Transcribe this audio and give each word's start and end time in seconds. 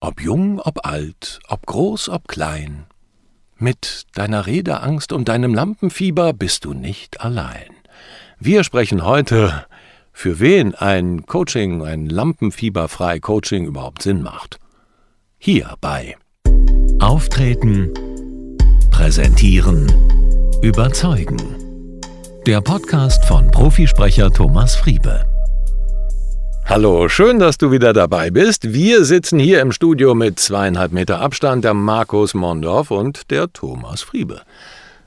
Ob 0.00 0.20
jung, 0.20 0.60
ob 0.60 0.86
alt, 0.86 1.40
ob 1.48 1.66
groß, 1.66 2.08
ob 2.10 2.28
klein, 2.28 2.86
mit 3.56 4.06
deiner 4.14 4.46
Redeangst 4.46 5.12
und 5.12 5.28
deinem 5.28 5.54
Lampenfieber 5.54 6.32
bist 6.32 6.64
du 6.64 6.72
nicht 6.72 7.20
allein. 7.20 7.66
Wir 8.38 8.62
sprechen 8.62 9.04
heute, 9.04 9.66
für 10.12 10.38
wen 10.38 10.76
ein 10.76 11.26
Coaching, 11.26 11.82
ein 11.82 12.06
lampenfieberfrei 12.06 13.18
Coaching 13.18 13.64
überhaupt 13.66 14.02
Sinn 14.02 14.22
macht. 14.22 14.60
Hier 15.36 15.74
bei 15.80 16.16
Auftreten, 17.00 17.92
Präsentieren, 18.92 19.92
Überzeugen. 20.62 21.38
Der 22.46 22.60
Podcast 22.60 23.24
von 23.24 23.50
Profisprecher 23.50 24.30
Thomas 24.30 24.76
Friebe. 24.76 25.24
Hallo, 26.68 27.08
schön, 27.08 27.38
dass 27.38 27.56
du 27.56 27.70
wieder 27.70 27.94
dabei 27.94 28.30
bist. 28.30 28.74
Wir 28.74 29.06
sitzen 29.06 29.38
hier 29.38 29.62
im 29.62 29.72
Studio 29.72 30.14
mit 30.14 30.38
zweieinhalb 30.38 30.92
Meter 30.92 31.18
Abstand, 31.18 31.64
der 31.64 31.72
Markus 31.72 32.34
Mondorf 32.34 32.90
und 32.90 33.30
der 33.30 33.50
Thomas 33.50 34.02
Friebe. 34.02 34.42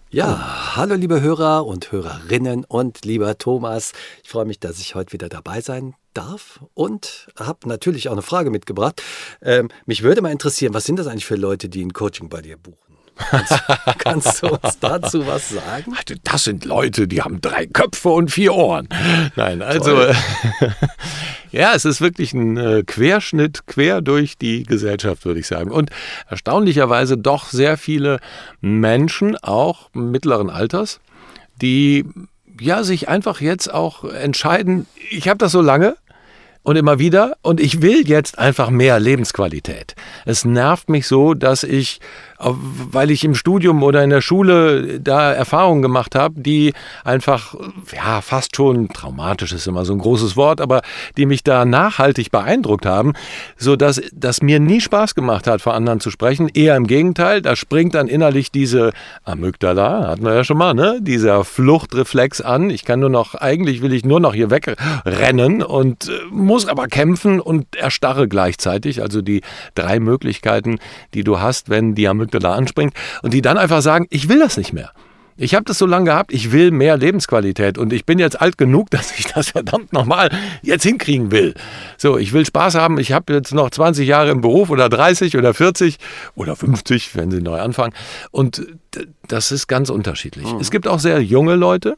Ja, 0.09 0.75
hallo 0.75 0.95
liebe 0.95 1.21
Hörer 1.21 1.67
und 1.67 1.91
Hörerinnen 1.91 2.65
und 2.65 3.05
lieber 3.05 3.37
Thomas. 3.37 3.93
Ich 4.23 4.29
freue 4.31 4.45
mich, 4.45 4.59
dass 4.59 4.79
ich 4.79 4.95
heute 4.95 5.13
wieder 5.13 5.29
dabei 5.29 5.61
sein 5.61 5.93
darf 6.15 6.61
und 6.73 7.27
habe 7.37 7.69
natürlich 7.69 8.09
auch 8.09 8.13
eine 8.13 8.23
Frage 8.23 8.49
mitgebracht. 8.49 9.03
Ähm, 9.43 9.69
mich 9.85 10.01
würde 10.01 10.23
mal 10.23 10.31
interessieren, 10.31 10.73
was 10.73 10.85
sind 10.85 10.97
das 10.97 11.05
eigentlich 11.05 11.27
für 11.27 11.35
Leute, 11.35 11.69
die 11.69 11.85
ein 11.85 11.93
Coaching 11.93 12.27
bei 12.27 12.41
dir 12.41 12.57
buchen? 12.57 12.90
Kannst, 13.29 13.63
kannst, 13.97 14.43
du 14.43 14.47
uns 14.47 14.79
dazu 14.79 15.25
was 15.27 15.49
sagen? 15.49 15.95
Das 16.23 16.43
sind 16.43 16.65
Leute, 16.65 17.07
die 17.07 17.21
haben 17.21 17.41
drei 17.41 17.65
Köpfe 17.65 18.09
und 18.09 18.31
vier 18.31 18.53
Ohren. 18.53 18.87
Nein, 19.35 19.61
also 19.61 20.05
ja, 21.51 21.73
es 21.75 21.85
ist 21.85 22.01
wirklich 22.01 22.33
ein 22.33 22.57
äh, 22.57 22.83
Querschnitt 22.85 23.67
quer 23.67 24.01
durch 24.01 24.37
die 24.37 24.63
Gesellschaft, 24.63 25.25
würde 25.25 25.39
ich 25.39 25.47
sagen. 25.47 25.71
Und 25.71 25.89
erstaunlicherweise 26.29 27.17
doch 27.17 27.49
sehr 27.49 27.77
viele 27.77 28.19
Menschen, 28.59 29.37
auch 29.37 29.89
mittleren 29.93 30.49
Alters, 30.49 30.99
die 31.61 32.05
ja 32.59 32.83
sich 32.83 33.07
einfach 33.07 33.41
jetzt 33.41 33.73
auch 33.73 34.03
entscheiden, 34.03 34.87
ich 35.09 35.27
habe 35.29 35.37
das 35.37 35.51
so 35.51 35.61
lange, 35.61 35.95
und 36.63 36.75
immer 36.75 36.99
wieder 36.99 37.37
und 37.41 37.59
ich 37.59 37.81
will 37.81 38.07
jetzt 38.07 38.37
einfach 38.37 38.69
mehr 38.69 38.99
Lebensqualität. 38.99 39.95
Es 40.25 40.45
nervt 40.45 40.89
mich 40.89 41.07
so, 41.07 41.33
dass 41.33 41.63
ich 41.63 41.99
weil 42.43 43.11
ich 43.11 43.23
im 43.23 43.35
Studium 43.35 43.83
oder 43.83 44.03
in 44.03 44.09
der 44.09 44.21
Schule 44.21 44.99
da 44.99 45.31
Erfahrungen 45.31 45.81
gemacht 45.81 46.15
habe, 46.15 46.41
die 46.41 46.73
einfach, 47.03 47.55
ja, 47.95 48.21
fast 48.21 48.55
schon 48.55 48.89
traumatisch 48.89 49.53
ist 49.53 49.67
immer 49.67 49.85
so 49.85 49.93
ein 49.93 49.99
großes 49.99 50.35
Wort, 50.35 50.61
aber 50.61 50.81
die 51.17 51.25
mich 51.25 51.43
da 51.43 51.65
nachhaltig 51.65 52.31
beeindruckt 52.31 52.85
haben, 52.85 53.13
so 53.57 53.75
dass 53.75 54.01
das 54.13 54.41
mir 54.41 54.59
nie 54.59 54.81
Spaß 54.81 55.15
gemacht 55.15 55.47
hat, 55.47 55.61
vor 55.61 55.73
anderen 55.73 55.99
zu 55.99 56.09
sprechen. 56.09 56.49
Eher 56.53 56.75
im 56.75 56.87
Gegenteil, 56.87 57.41
da 57.41 57.55
springt 57.55 57.95
dann 57.95 58.07
innerlich 58.07 58.51
diese 58.51 58.91
Amygdala, 59.23 60.07
hatten 60.07 60.23
wir 60.23 60.33
ja 60.33 60.43
schon 60.43 60.57
mal, 60.57 60.73
ne? 60.73 60.99
Dieser 61.01 61.43
Fluchtreflex 61.43 62.41
an. 62.41 62.69
Ich 62.69 62.85
kann 62.85 62.99
nur 62.99 63.09
noch, 63.09 63.35
eigentlich 63.35 63.81
will 63.81 63.93
ich 63.93 64.03
nur 64.03 64.19
noch 64.19 64.33
hier 64.33 64.49
wegrennen 64.49 65.63
und 65.63 66.09
äh, 66.09 66.11
muss 66.31 66.67
aber 66.67 66.87
kämpfen 66.87 67.39
und 67.39 67.75
erstarre 67.75 68.27
gleichzeitig. 68.27 69.01
Also 69.01 69.21
die 69.21 69.41
drei 69.75 69.99
Möglichkeiten, 69.99 70.79
die 71.13 71.23
du 71.23 71.39
hast, 71.39 71.69
wenn 71.69 71.95
die 71.95 72.07
Amygdala 72.07 72.30
da 72.39 72.53
anspringt 72.53 72.93
und 73.21 73.33
die 73.33 73.41
dann 73.41 73.57
einfach 73.57 73.81
sagen, 73.81 74.07
ich 74.09 74.29
will 74.29 74.39
das 74.39 74.57
nicht 74.57 74.73
mehr. 74.73 74.91
Ich 75.37 75.55
habe 75.55 75.65
das 75.65 75.79
so 75.79 75.87
lange 75.87 76.05
gehabt, 76.05 76.33
ich 76.33 76.51
will 76.51 76.69
mehr 76.69 76.97
Lebensqualität 76.97 77.79
und 77.79 77.93
ich 77.93 78.05
bin 78.05 78.19
jetzt 78.19 78.39
alt 78.39 78.59
genug, 78.59 78.89
dass 78.91 79.17
ich 79.17 79.25
das 79.25 79.49
verdammt 79.49 79.91
nochmal 79.93 80.29
jetzt 80.61 80.83
hinkriegen 80.83 81.31
will. 81.31 81.55
So, 81.97 82.17
ich 82.17 82.33
will 82.33 82.45
Spaß 82.45 82.75
haben, 82.75 82.99
ich 82.99 83.11
habe 83.11 83.33
jetzt 83.33 83.53
noch 83.53 83.69
20 83.71 84.07
Jahre 84.07 84.29
im 84.29 84.41
Beruf 84.41 84.69
oder 84.69 84.89
30 84.89 85.37
oder 85.37 85.53
40 85.53 85.97
oder 86.35 86.55
50, 86.55 87.15
wenn 87.15 87.31
sie 87.31 87.41
neu 87.41 87.59
anfangen. 87.59 87.93
Und 88.29 88.67
das 89.31 89.51
ist 89.51 89.67
ganz 89.67 89.89
unterschiedlich. 89.89 90.51
Mhm. 90.51 90.59
Es 90.59 90.71
gibt 90.71 90.87
auch 90.87 90.99
sehr 90.99 91.21
junge 91.21 91.55
Leute, 91.55 91.95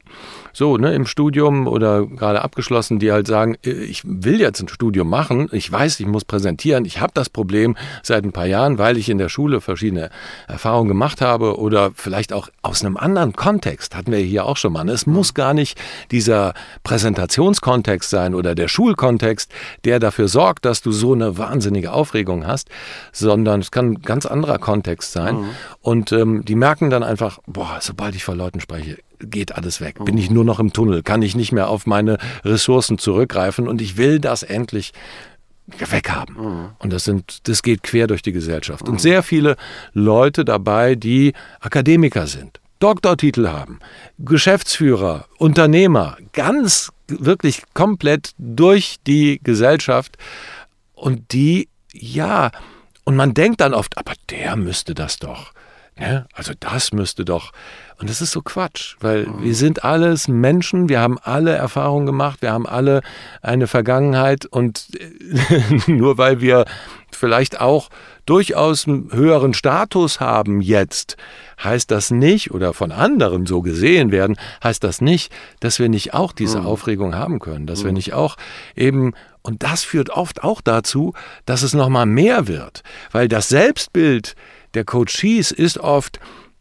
so 0.52 0.76
ne, 0.76 0.94
im 0.94 1.04
Studium 1.04 1.66
oder 1.66 2.06
gerade 2.06 2.42
abgeschlossen, 2.42 3.00
die 3.00 3.10
halt 3.10 3.26
sagen, 3.26 3.56
äh, 3.64 3.70
ich 3.70 4.02
will 4.04 4.40
jetzt 4.40 4.60
ein 4.60 4.68
Studium 4.68 5.08
machen, 5.08 5.48
ich 5.50 5.70
weiß, 5.70 5.98
ich 5.98 6.06
muss 6.06 6.24
präsentieren, 6.24 6.84
ich 6.84 7.00
habe 7.00 7.12
das 7.12 7.28
Problem 7.28 7.76
seit 8.02 8.24
ein 8.24 8.32
paar 8.32 8.46
Jahren, 8.46 8.78
weil 8.78 8.96
ich 8.96 9.08
in 9.08 9.18
der 9.18 9.28
Schule 9.28 9.60
verschiedene 9.60 10.10
Erfahrungen 10.46 10.88
gemacht 10.88 11.20
habe 11.20 11.58
oder 11.58 11.90
vielleicht 11.94 12.32
auch 12.32 12.48
aus 12.62 12.84
einem 12.84 12.96
anderen 12.96 13.32
Kontext, 13.32 13.96
hatten 13.96 14.12
wir 14.12 14.18
hier 14.18 14.46
auch 14.46 14.56
schon 14.56 14.72
mal. 14.72 14.84
Ne? 14.84 14.92
Es 14.92 15.06
muss 15.06 15.34
gar 15.34 15.54
nicht 15.54 15.76
dieser 16.12 16.54
Präsentationskontext 16.84 18.08
sein 18.08 18.34
oder 18.34 18.54
der 18.54 18.68
Schulkontext, 18.68 19.50
der 19.84 19.98
dafür 19.98 20.28
sorgt, 20.28 20.64
dass 20.64 20.82
du 20.82 20.92
so 20.92 21.14
eine 21.14 21.36
wahnsinnige 21.36 21.92
Aufregung 21.92 22.46
hast, 22.46 22.68
sondern 23.12 23.60
es 23.60 23.72
kann 23.72 23.92
ein 23.92 24.02
ganz 24.02 24.24
anderer 24.24 24.58
Kontext 24.58 25.10
sein. 25.10 25.40
Mhm. 25.40 25.48
Und 25.84 26.12
ähm, 26.12 26.46
die 26.46 26.54
merken 26.54 26.88
dann 26.88 27.02
einfach, 27.02 27.40
boah, 27.46 27.76
sobald 27.82 28.14
ich 28.14 28.24
vor 28.24 28.34
Leuten 28.34 28.58
spreche, 28.58 28.96
geht 29.18 29.54
alles 29.54 29.82
weg. 29.82 30.02
Bin 30.02 30.16
ich 30.16 30.30
nur 30.30 30.42
noch 30.42 30.58
im 30.58 30.72
Tunnel, 30.72 31.02
kann 31.02 31.20
ich 31.20 31.36
nicht 31.36 31.52
mehr 31.52 31.68
auf 31.68 31.84
meine 31.84 32.16
Ressourcen 32.42 32.96
zurückgreifen 32.96 33.68
und 33.68 33.82
ich 33.82 33.98
will 33.98 34.18
das 34.18 34.42
endlich 34.42 34.94
weghaben. 35.66 36.36
Mhm. 36.36 36.70
Und 36.78 36.90
das 36.90 37.04
sind, 37.04 37.46
das 37.48 37.62
geht 37.62 37.82
quer 37.82 38.06
durch 38.06 38.22
die 38.22 38.32
Gesellschaft. 38.32 38.88
Und 38.88 38.98
sehr 38.98 39.22
viele 39.22 39.56
Leute 39.92 40.46
dabei, 40.46 40.94
die 40.94 41.34
Akademiker 41.60 42.28
sind, 42.28 42.60
Doktortitel 42.78 43.48
haben, 43.48 43.78
Geschäftsführer, 44.16 45.26
Unternehmer, 45.36 46.16
ganz 46.32 46.92
wirklich 47.08 47.62
komplett 47.74 48.30
durch 48.38 48.96
die 49.06 49.38
Gesellschaft 49.42 50.16
und 50.94 51.34
die, 51.34 51.68
ja, 51.92 52.52
und 53.04 53.16
man 53.16 53.34
denkt 53.34 53.60
dann 53.60 53.74
oft, 53.74 53.98
aber 53.98 54.14
der 54.30 54.56
müsste 54.56 54.94
das 54.94 55.18
doch. 55.18 55.52
Ja, 55.98 56.26
also 56.34 56.52
das 56.58 56.92
müsste 56.92 57.24
doch. 57.24 57.52
Und 57.98 58.10
das 58.10 58.20
ist 58.20 58.32
so 58.32 58.42
Quatsch, 58.42 58.96
weil 58.98 59.26
mhm. 59.26 59.44
wir 59.44 59.54
sind 59.54 59.84
alles 59.84 60.26
Menschen, 60.26 60.88
wir 60.88 61.00
haben 61.00 61.18
alle 61.22 61.52
Erfahrungen 61.52 62.06
gemacht, 62.06 62.42
wir 62.42 62.52
haben 62.52 62.66
alle 62.66 63.00
eine 63.42 63.68
Vergangenheit 63.68 64.44
und 64.44 64.88
nur 65.86 66.18
weil 66.18 66.40
wir 66.40 66.64
vielleicht 67.12 67.60
auch 67.60 67.90
durchaus 68.26 68.88
einen 68.88 69.12
höheren 69.12 69.54
Status 69.54 70.18
haben 70.18 70.60
jetzt, 70.60 71.16
heißt 71.62 71.90
das 71.92 72.10
nicht, 72.10 72.50
oder 72.50 72.74
von 72.74 72.90
anderen 72.90 73.46
so 73.46 73.62
gesehen 73.62 74.10
werden, 74.10 74.36
heißt 74.64 74.82
das 74.82 75.00
nicht, 75.00 75.32
dass 75.60 75.78
wir 75.78 75.88
nicht 75.88 76.12
auch 76.14 76.32
diese 76.32 76.60
mhm. 76.60 76.66
Aufregung 76.66 77.14
haben 77.14 77.38
können, 77.38 77.66
dass 77.68 77.82
mhm. 77.82 77.84
wir 77.86 77.92
nicht 77.92 78.12
auch 78.14 78.36
eben 78.74 79.14
und 79.42 79.62
das 79.62 79.84
führt 79.84 80.08
oft 80.10 80.42
auch 80.42 80.62
dazu, 80.62 81.12
dass 81.44 81.62
es 81.62 81.74
nochmal 81.74 82.06
mehr 82.06 82.48
wird, 82.48 82.82
weil 83.12 83.28
das 83.28 83.48
Selbstbild 83.50 84.34
der 84.74 84.84
Coaches 84.84 85.50
ist 85.50 85.78
oft, 85.78 86.20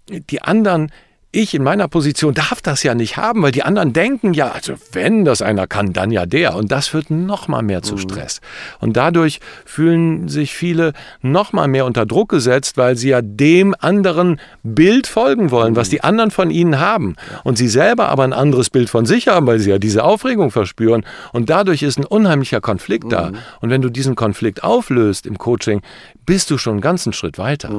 die 0.09 0.41
anderen 0.41 0.91
ich 1.35 1.55
in 1.55 1.63
meiner 1.63 1.87
Position 1.87 2.35
darf 2.35 2.61
das 2.61 2.83
ja 2.83 2.93
nicht 2.93 3.17
haben, 3.17 3.41
weil 3.41 3.51
die 3.51 3.63
anderen 3.63 3.91
denken 3.91 4.33
ja, 4.33 4.51
also 4.51 4.75
wenn 4.91 5.25
das 5.25 5.41
einer 5.41 5.65
kann, 5.65 5.91
dann 5.91 6.11
ja 6.11 6.27
der. 6.27 6.55
Und 6.55 6.71
das 6.71 6.87
führt 6.87 7.09
noch 7.09 7.47
mal 7.47 7.63
mehr 7.63 7.81
zu 7.81 7.95
mhm. 7.95 7.99
Stress. 7.99 8.39
Und 8.79 8.95
dadurch 8.95 9.39
fühlen 9.65 10.29
sich 10.29 10.53
viele 10.53 10.93
noch 11.23 11.51
mal 11.51 11.67
mehr 11.67 11.85
unter 11.85 12.05
Druck 12.05 12.29
gesetzt, 12.29 12.77
weil 12.77 12.95
sie 12.95 13.09
ja 13.09 13.21
dem 13.23 13.75
anderen 13.79 14.39
Bild 14.61 15.07
folgen 15.07 15.49
wollen, 15.49 15.75
was 15.75 15.87
mhm. 15.87 15.91
die 15.91 16.03
anderen 16.03 16.29
von 16.29 16.51
ihnen 16.51 16.79
haben. 16.79 17.15
Und 17.43 17.57
sie 17.57 17.67
selber 17.67 18.09
aber 18.09 18.23
ein 18.23 18.33
anderes 18.33 18.69
Bild 18.69 18.91
von 18.91 19.07
sich 19.07 19.27
haben, 19.27 19.47
weil 19.47 19.57
sie 19.57 19.71
ja 19.71 19.79
diese 19.79 20.03
Aufregung 20.03 20.51
verspüren. 20.51 21.03
Und 21.31 21.49
dadurch 21.49 21.81
ist 21.81 21.97
ein 21.97 22.05
unheimlicher 22.05 22.61
Konflikt 22.61 23.11
da. 23.11 23.31
Mhm. 23.31 23.37
Und 23.59 23.69
wenn 23.71 23.81
du 23.81 23.89
diesen 23.89 24.13
Konflikt 24.13 24.63
auflöst 24.63 25.25
im 25.25 25.39
Coaching, 25.39 25.81
bist 26.27 26.51
du 26.51 26.59
schon 26.59 26.73
einen 26.73 26.81
ganzen 26.81 27.11
Schritt 27.11 27.39
weiter. 27.39 27.71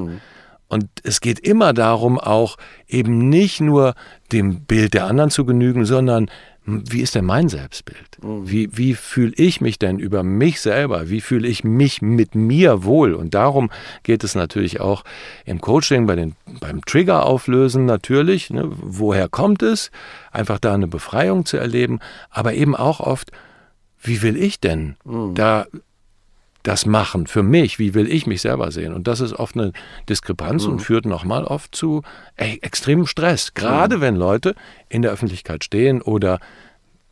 Und 0.69 0.89
es 1.03 1.21
geht 1.21 1.39
immer 1.39 1.73
darum, 1.73 2.19
auch 2.19 2.57
eben 2.89 3.29
nicht 3.29 3.61
nur 3.61 3.95
dem 4.33 4.65
Bild 4.65 4.95
der 4.95 5.07
anderen 5.07 5.31
zu 5.31 5.45
genügen, 5.45 5.85
sondern 5.85 6.31
wie 6.67 7.03
ist 7.03 7.15
denn 7.15 7.27
mein 7.27 7.51
Selbstbild? 7.51 8.23
Mhm. 8.23 8.49
Wie, 8.49 8.77
wie 8.77 8.95
fühle 8.95 9.35
ich 9.37 9.61
mich 9.61 9.79
denn 9.79 9.99
über 9.99 10.23
mich 10.23 10.61
selber? 10.61 11.11
Wie 11.11 11.21
fühle 11.21 11.47
ich 11.47 11.63
mich 11.63 12.01
mit 12.01 12.35
mir 12.35 12.85
wohl? 12.85 13.13
Und 13.15 13.35
darum 13.35 13.71
geht 14.03 14.25
es 14.25 14.35
natürlich 14.35 14.81
auch 14.81 15.05
im 15.45 15.61
Coaching, 15.61 16.07
bei 16.07 16.17
den, 16.17 16.37
beim 16.61 16.83
Trigger 16.85 17.27
auflösen 17.27 17.85
natürlich. 17.85 18.49
Ne? 18.49 18.65
Woher 18.67 19.29
kommt 19.29 19.63
es? 19.63 19.91
Einfach 20.33 20.59
da 20.59 20.73
eine 20.73 20.89
Befreiung 20.89 21.45
zu 21.45 21.59
erleben, 21.59 22.01
aber 22.31 22.55
eben 22.55 22.75
auch 22.75 23.01
oft, 23.01 23.31
wie 24.01 24.23
will 24.23 24.37
ich 24.37 24.59
denn 24.59 24.97
mhm. 25.05 25.35
da 25.35 25.67
das 26.65 26.87
machen 26.87 27.29
für 27.29 27.45
mich? 27.45 27.79
Wie 27.79 27.95
will 27.95 28.11
ich 28.11 28.27
mich 28.27 28.41
selber 28.41 28.73
sehen? 28.73 28.93
Und 28.93 29.07
das 29.07 29.21
ist 29.21 29.35
oft 29.35 29.55
eine 29.55 29.73
Diskrepanz 30.09 30.67
mhm. 30.67 30.73
und 30.73 30.79
führt 30.81 31.07
nochmal 31.07 31.45
oft 31.45 31.75
zu 31.75 32.03
ey, 32.37 32.59
extremem 32.63 33.07
Stress. 33.07 33.55
Gerade 33.55 33.99
mhm. 33.99 34.01
wenn 34.01 34.17
Leute 34.17 34.57
in 34.89 35.03
der 35.03 35.13
Öffentlichkeit 35.13 35.63
stehen 35.63 36.03
oder 36.03 36.41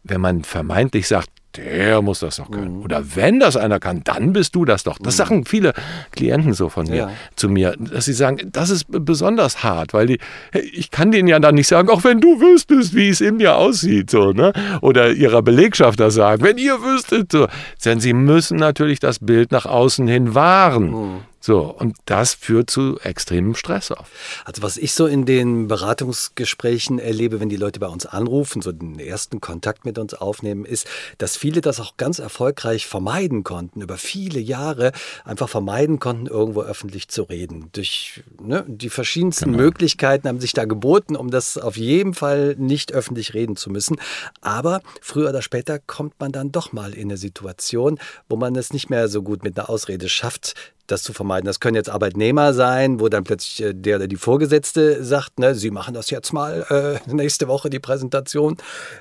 wenn 0.03 0.21
man 0.21 0.43
vermeintlich 0.43 1.07
sagt, 1.07 1.29
der 1.57 2.03
muss 2.03 2.21
das 2.21 2.37
doch 2.37 2.51
können. 2.51 2.79
Mhm. 2.79 2.83
Oder 2.83 3.03
wenn 3.15 3.41
das 3.41 3.57
einer 3.57 3.79
kann, 3.81 4.03
dann 4.05 4.33
bist 4.33 4.55
du 4.55 4.65
das 4.65 4.85
doch. 4.85 4.99
Das 4.99 5.15
mhm. 5.15 5.19
sagen 5.19 5.45
viele 5.45 5.73
Klienten 6.11 6.55
so 6.55 6.69
von 6.69 6.87
mir 6.87 6.97
ja. 6.97 7.11
zu 7.37 7.49
mir, 7.49 7.75
dass 7.79 8.07
sie 8.07 8.13
sagen, 8.13 8.51
das 8.53 8.71
ist 8.71 8.87
besonders 8.89 9.63
hart, 9.63 9.93
weil 9.95 10.07
die, 10.07 10.19
ich 10.53 10.91
kann 10.91 11.13
denen 11.13 11.29
ja 11.29 11.39
dann 11.41 11.55
nicht 11.55 11.69
sagen, 11.69 11.89
auch 11.89 12.05
wenn 12.05 12.21
du 12.21 12.41
wüsstest, 12.41 12.95
wie 12.95 13.09
es 13.09 13.21
in 13.21 13.37
mir 13.37 13.57
aussieht, 13.57 14.11
so, 14.11 14.33
ne? 14.33 14.53
Oder 14.81 15.13
ihrer 15.13 15.43
Belegschaft 15.43 16.01
das 16.01 16.15
sagen, 16.15 16.43
wenn 16.43 16.59
ihr 16.59 16.83
wüsstet, 16.83 17.33
so. 17.33 17.49
Denn 17.85 18.01
sie 18.01 18.13
müssen 18.13 18.59
natürlich 18.59 19.01
das 19.01 19.19
Bild 19.19 19.53
nach 19.53 19.67
außen 19.67 20.07
hin 20.09 20.35
wahren. 20.35 20.91
Mhm. 20.91 21.32
So, 21.45 21.75
und 21.77 21.97
das 22.07 22.35
führt 22.35 22.71
zu 22.71 23.01
extremem 23.01 23.57
Stress 23.57 23.91
oft. 23.91 24.13
Also 24.45 24.63
was 24.63 24.77
ich 24.77 24.95
so 24.95 25.07
in 25.07 25.27
den 25.27 25.67
Beratungsgesprächen 25.67 27.01
erlebe, 27.01 27.41
wenn 27.41 27.49
die 27.49 27.57
Leute 27.57 27.81
bei 27.81 27.89
uns 27.89 28.07
anrufen, 28.07 28.63
so 28.63 28.71
den 28.71 29.01
ersten 29.01 29.41
Kontakt 29.41 29.85
mit 29.85 29.99
uns 29.99 30.15
aufnehmen, 30.15 30.65
ist, 30.65 30.87
dass 31.19 31.37
viele 31.37 31.61
das 31.61 31.81
auch 31.81 31.97
ganz 31.97 32.21
erfolgreich 32.21 32.87
vermeiden 32.87 33.43
konnten, 33.43 33.83
über 33.83 33.97
viele 33.97 34.39
Jahre 34.39 34.93
einfach 35.25 35.49
vermeiden 35.49 35.99
konnten, 35.99 36.29
irgendwo 36.29 36.63
öffentlich 36.63 37.09
zu 37.09 37.25
reden. 37.25 37.71
Durch 37.73 38.23
ne, 38.41 38.65
die 38.69 38.89
verschiedensten 38.89 39.47
genau. 39.47 39.65
Möglichkeiten 39.65 40.29
haben 40.29 40.41
sich 40.41 40.53
da 40.53 40.65
geboten, 40.65 41.17
um 41.17 41.29
das 41.29 41.59
auf 41.59 41.77
jeden 41.77 42.15
Fall 42.15 42.55
nicht 42.57 42.93
öffentlich 42.93 43.35
reden 43.35 43.57
zu 43.57 43.69
müssen. 43.69 43.97
Aber 44.43 44.81
früher 45.01 45.31
oder 45.31 45.43
später 45.43 45.81
kommt 45.81 46.21
man 46.21 46.31
dann 46.31 46.53
doch 46.53 46.73
mal 46.73 46.95
in 46.95 47.09
eine 47.09 47.17
Situation, 47.17 47.99
wo 48.29 48.37
man 48.37 48.55
es 48.55 48.73
nicht 48.73 48.91
mehr 48.91 49.09
so 49.09 49.23
gut 49.23 49.43
mit 49.43 49.59
einer 49.59 49.69
Ausrede 49.69 50.09
schafft, 50.09 50.55
das 50.87 51.03
zu 51.03 51.13
vermeiden. 51.13 51.47
Das 51.47 51.61
können 51.61 51.77
jetzt 51.77 51.91
Arbeitnehmer 51.91 52.53
sein, 52.53 53.01
wo 53.01 53.09
dann 53.09 53.25
plötzlich 53.25 53.63
äh, 53.63 53.73
der 53.73 53.97
oder 53.97 54.09
die 54.09 54.17
Vorgesetzte 54.17 55.05
sagt, 55.05 55.39
ne, 55.39 55.55
Sie 55.55 55.71
machen 55.71 55.95
das 55.95 56.11
jetzt 56.11 56.33
mal 56.33 57.01
äh, 57.07 57.11
nächste 57.13 57.49
Woche 57.49 57.71
die 57.71 57.79
Präsentation, 57.79 58.57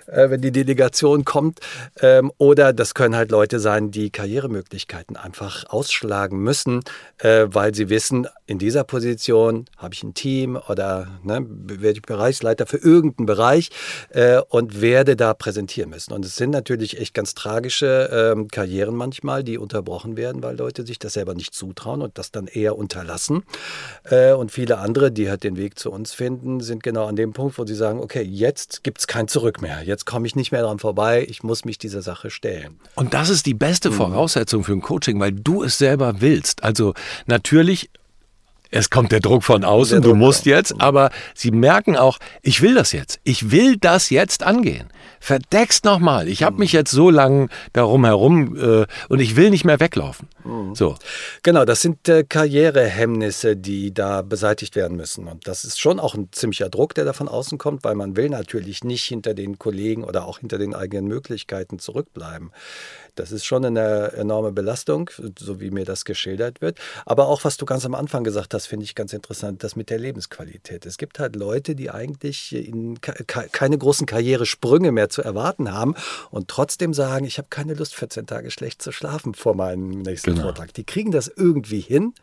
äh, 0.07 0.29
wenn 0.29 0.41
die 0.41 0.51
Delegation 0.51 1.25
kommt. 1.25 1.59
Ähm, 1.99 2.31
oder 2.37 2.73
das 2.73 2.93
können 2.93 3.15
halt 3.15 3.31
Leute 3.31 3.59
sein, 3.59 3.91
die 3.91 4.11
Karrieremöglichkeiten 4.11 5.17
einfach 5.17 5.65
ausschlagen 5.69 6.39
müssen, 6.39 6.81
äh, 7.17 7.47
weil 7.49 7.73
sie 7.73 7.89
wissen, 7.89 8.27
in 8.45 8.59
dieser 8.59 8.83
Position 8.83 9.65
habe 9.77 9.93
ich 9.93 10.03
ein 10.03 10.13
Team 10.13 10.59
oder 10.69 11.07
ne, 11.23 11.45
werde 11.47 11.93
ich 11.93 12.01
Bereichsleiter 12.01 12.65
für 12.67 12.77
irgendeinen 12.77 13.25
Bereich 13.25 13.69
äh, 14.09 14.41
und 14.49 14.81
werde 14.81 15.15
da 15.15 15.33
präsentieren 15.33 15.89
müssen. 15.89 16.13
Und 16.13 16.25
es 16.25 16.35
sind 16.35 16.51
natürlich 16.51 16.99
echt 16.99 17.13
ganz 17.13 17.33
tragische 17.33 18.33
ähm, 18.33 18.49
Karrieren 18.49 18.95
manchmal, 18.95 19.43
die 19.43 19.57
unterbrochen 19.57 20.15
werden, 20.15 20.43
weil 20.43 20.57
Leute 20.57 20.85
sich 20.85 20.99
das 20.99 21.13
selber 21.13 21.33
nicht 21.33 21.53
zutrauen 21.53 21.70
zutrauen 21.71 22.01
und 22.01 22.17
das 22.17 22.31
dann 22.31 22.47
eher 22.47 22.77
unterlassen. 22.77 23.43
Äh, 24.03 24.33
und 24.33 24.51
viele 24.51 24.77
andere, 24.77 25.11
die 25.11 25.29
halt 25.29 25.43
den 25.43 25.57
Weg 25.57 25.79
zu 25.79 25.91
uns 25.91 26.13
finden, 26.13 26.61
sind 26.61 26.83
genau 26.83 27.05
an 27.05 27.15
dem 27.15 27.33
Punkt, 27.33 27.57
wo 27.57 27.65
sie 27.65 27.75
sagen, 27.75 27.99
okay, 27.99 28.21
jetzt 28.21 28.83
gibt 28.83 28.99
es 28.99 29.07
kein 29.07 29.27
Zurück 29.27 29.61
mehr. 29.61 29.83
Jetzt 29.83 30.05
komme 30.05 30.27
ich 30.27 30.35
nicht 30.35 30.51
mehr 30.51 30.61
dran 30.61 30.79
vorbei. 30.79 31.25
Ich 31.29 31.43
muss 31.43 31.65
mich 31.65 31.77
dieser 31.77 32.01
Sache 32.01 32.29
stellen. 32.29 32.79
Und 32.95 33.13
das 33.13 33.29
ist 33.29 33.45
die 33.45 33.53
beste 33.53 33.89
mhm. 33.89 33.95
Voraussetzung 33.95 34.63
für 34.63 34.73
ein 34.73 34.81
Coaching, 34.81 35.19
weil 35.19 35.31
du 35.31 35.63
es 35.63 35.77
selber 35.77 36.21
willst. 36.21 36.63
Also 36.63 36.93
natürlich 37.25 37.89
es 38.71 38.89
kommt 38.89 39.11
der 39.11 39.19
Druck 39.19 39.43
von 39.43 39.63
außen, 39.63 40.01
Druck 40.01 40.11
du 40.11 40.15
musst 40.15 40.45
jetzt, 40.45 40.79
aber 40.79 41.11
sie 41.35 41.51
merken 41.51 41.97
auch, 41.97 42.17
ich 42.41 42.61
will 42.61 42.73
das 42.73 42.93
jetzt. 42.93 43.19
Ich 43.23 43.51
will 43.51 43.77
das 43.77 44.09
jetzt 44.09 44.43
angehen 44.43 44.89
verdeckst 45.21 45.85
nochmal. 45.85 46.27
Ich 46.27 46.43
habe 46.43 46.57
mich 46.57 46.73
jetzt 46.73 46.91
so 46.91 47.09
lange 47.09 47.47
darum 47.73 48.03
herum 48.03 48.57
äh, 48.57 48.85
und 49.07 49.19
ich 49.19 49.35
will 49.35 49.51
nicht 49.51 49.63
mehr 49.63 49.79
weglaufen. 49.79 50.27
Mhm. 50.43 50.75
So. 50.75 50.95
Genau, 51.43 51.63
das 51.63 51.81
sind 51.81 52.09
äh, 52.09 52.23
Karrierehemmnisse, 52.23 53.55
die 53.55 53.93
da 53.93 54.23
beseitigt 54.23 54.75
werden 54.75 54.97
müssen. 54.97 55.27
Und 55.27 55.47
das 55.47 55.63
ist 55.63 55.79
schon 55.79 55.99
auch 55.99 56.15
ein 56.15 56.29
ziemlicher 56.31 56.69
Druck, 56.69 56.95
der 56.95 57.05
da 57.05 57.13
von 57.13 57.29
außen 57.29 57.59
kommt, 57.59 57.83
weil 57.83 57.95
man 57.95 58.17
will 58.17 58.29
natürlich 58.29 58.83
nicht 58.83 59.03
hinter 59.03 59.35
den 59.35 59.59
Kollegen 59.59 60.03
oder 60.03 60.25
auch 60.25 60.39
hinter 60.39 60.57
den 60.57 60.73
eigenen 60.73 61.05
Möglichkeiten 61.05 61.77
zurückbleiben. 61.77 62.51
Das 63.15 63.31
ist 63.31 63.45
schon 63.45 63.65
eine 63.65 64.13
enorme 64.13 64.51
Belastung, 64.51 65.09
so 65.37 65.59
wie 65.59 65.71
mir 65.71 65.85
das 65.85 66.05
geschildert 66.05 66.61
wird. 66.61 66.79
Aber 67.05 67.27
auch, 67.27 67.43
was 67.43 67.57
du 67.57 67.65
ganz 67.65 67.85
am 67.85 67.95
Anfang 67.95 68.23
gesagt 68.23 68.53
hast, 68.53 68.67
finde 68.67 68.85
ich 68.85 68.95
ganz 68.95 69.13
interessant, 69.13 69.63
das 69.63 69.75
mit 69.75 69.89
der 69.89 69.99
Lebensqualität. 69.99 70.85
Es 70.85 70.97
gibt 70.97 71.19
halt 71.19 71.35
Leute, 71.35 71.75
die 71.75 71.91
eigentlich 71.91 72.55
keine 73.01 73.77
großen 73.77 74.05
Karrieresprünge 74.05 74.91
mehr 74.91 75.09
zu 75.09 75.21
erwarten 75.21 75.73
haben 75.73 75.95
und 76.29 76.47
trotzdem 76.47 76.93
sagen, 76.93 77.25
ich 77.25 77.37
habe 77.37 77.47
keine 77.49 77.73
Lust, 77.73 77.95
14 77.95 78.25
Tage 78.27 78.51
schlecht 78.51 78.81
zu 78.81 78.91
schlafen 78.91 79.33
vor 79.33 79.55
meinem 79.55 80.01
nächsten 80.01 80.31
genau. 80.31 80.43
Vortrag. 80.43 80.73
Die 80.73 80.83
kriegen 80.83 81.11
das 81.11 81.27
irgendwie 81.27 81.81
hin, 81.81 82.13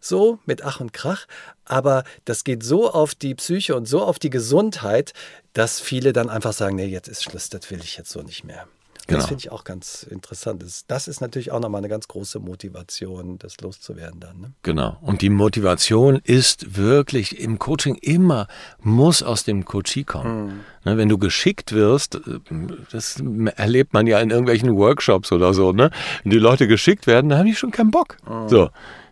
so 0.00 0.38
mit 0.46 0.62
Ach 0.64 0.80
und 0.80 0.92
Krach. 0.92 1.26
Aber 1.64 2.04
das 2.24 2.44
geht 2.44 2.62
so 2.62 2.90
auf 2.90 3.14
die 3.14 3.34
Psyche 3.34 3.76
und 3.76 3.86
so 3.86 4.02
auf 4.02 4.18
die 4.18 4.30
Gesundheit, 4.30 5.12
dass 5.52 5.80
viele 5.80 6.12
dann 6.12 6.30
einfach 6.30 6.52
sagen, 6.52 6.76
nee, 6.76 6.86
jetzt 6.86 7.08
ist 7.08 7.24
Schluss, 7.24 7.50
das 7.50 7.70
will 7.70 7.80
ich 7.80 7.96
jetzt 7.96 8.10
so 8.10 8.22
nicht 8.22 8.44
mehr. 8.44 8.66
Genau. 9.08 9.20
Das 9.20 9.28
finde 9.28 9.40
ich 9.40 9.50
auch 9.50 9.64
ganz 9.64 10.02
interessant. 10.02 10.62
Das 10.86 11.08
ist 11.08 11.20
natürlich 11.22 11.50
auch 11.50 11.60
nochmal 11.60 11.78
eine 11.78 11.88
ganz 11.88 12.08
große 12.08 12.40
Motivation, 12.40 13.38
das 13.38 13.58
loszuwerden 13.62 14.20
dann. 14.20 14.38
Ne? 14.38 14.52
Genau. 14.62 14.98
Und 15.00 15.22
die 15.22 15.30
Motivation 15.30 16.20
ist 16.22 16.76
wirklich 16.76 17.40
im 17.40 17.58
Coaching 17.58 17.94
immer, 18.02 18.48
muss 18.82 19.22
aus 19.22 19.44
dem 19.44 19.64
Coachie 19.64 20.04
kommen. 20.04 20.62
Mhm. 20.84 20.98
wenn 20.98 21.08
du 21.08 21.16
geschickt 21.16 21.72
wirst, 21.72 22.16
äh, 22.16 22.40
das 22.92 23.22
erlebt 23.56 23.94
man 23.94 24.06
ja 24.06 24.20
in 24.20 24.28
irgendwelchen 24.28 24.76
Workshops 24.76 25.32
oder 25.32 25.54
so, 25.54 25.72
ne? 25.72 25.90
Wenn 26.22 26.30
die 26.30 26.38
Leute 26.38 26.68
geschickt 26.68 27.06
werden, 27.06 27.30
dann 27.30 27.38
haben 27.38 27.46
die 27.46 27.54
schon 27.54 27.70
keinen 27.70 27.90
Bock. 27.90 28.18
Mhm. 28.28 28.48
So. 28.50 28.68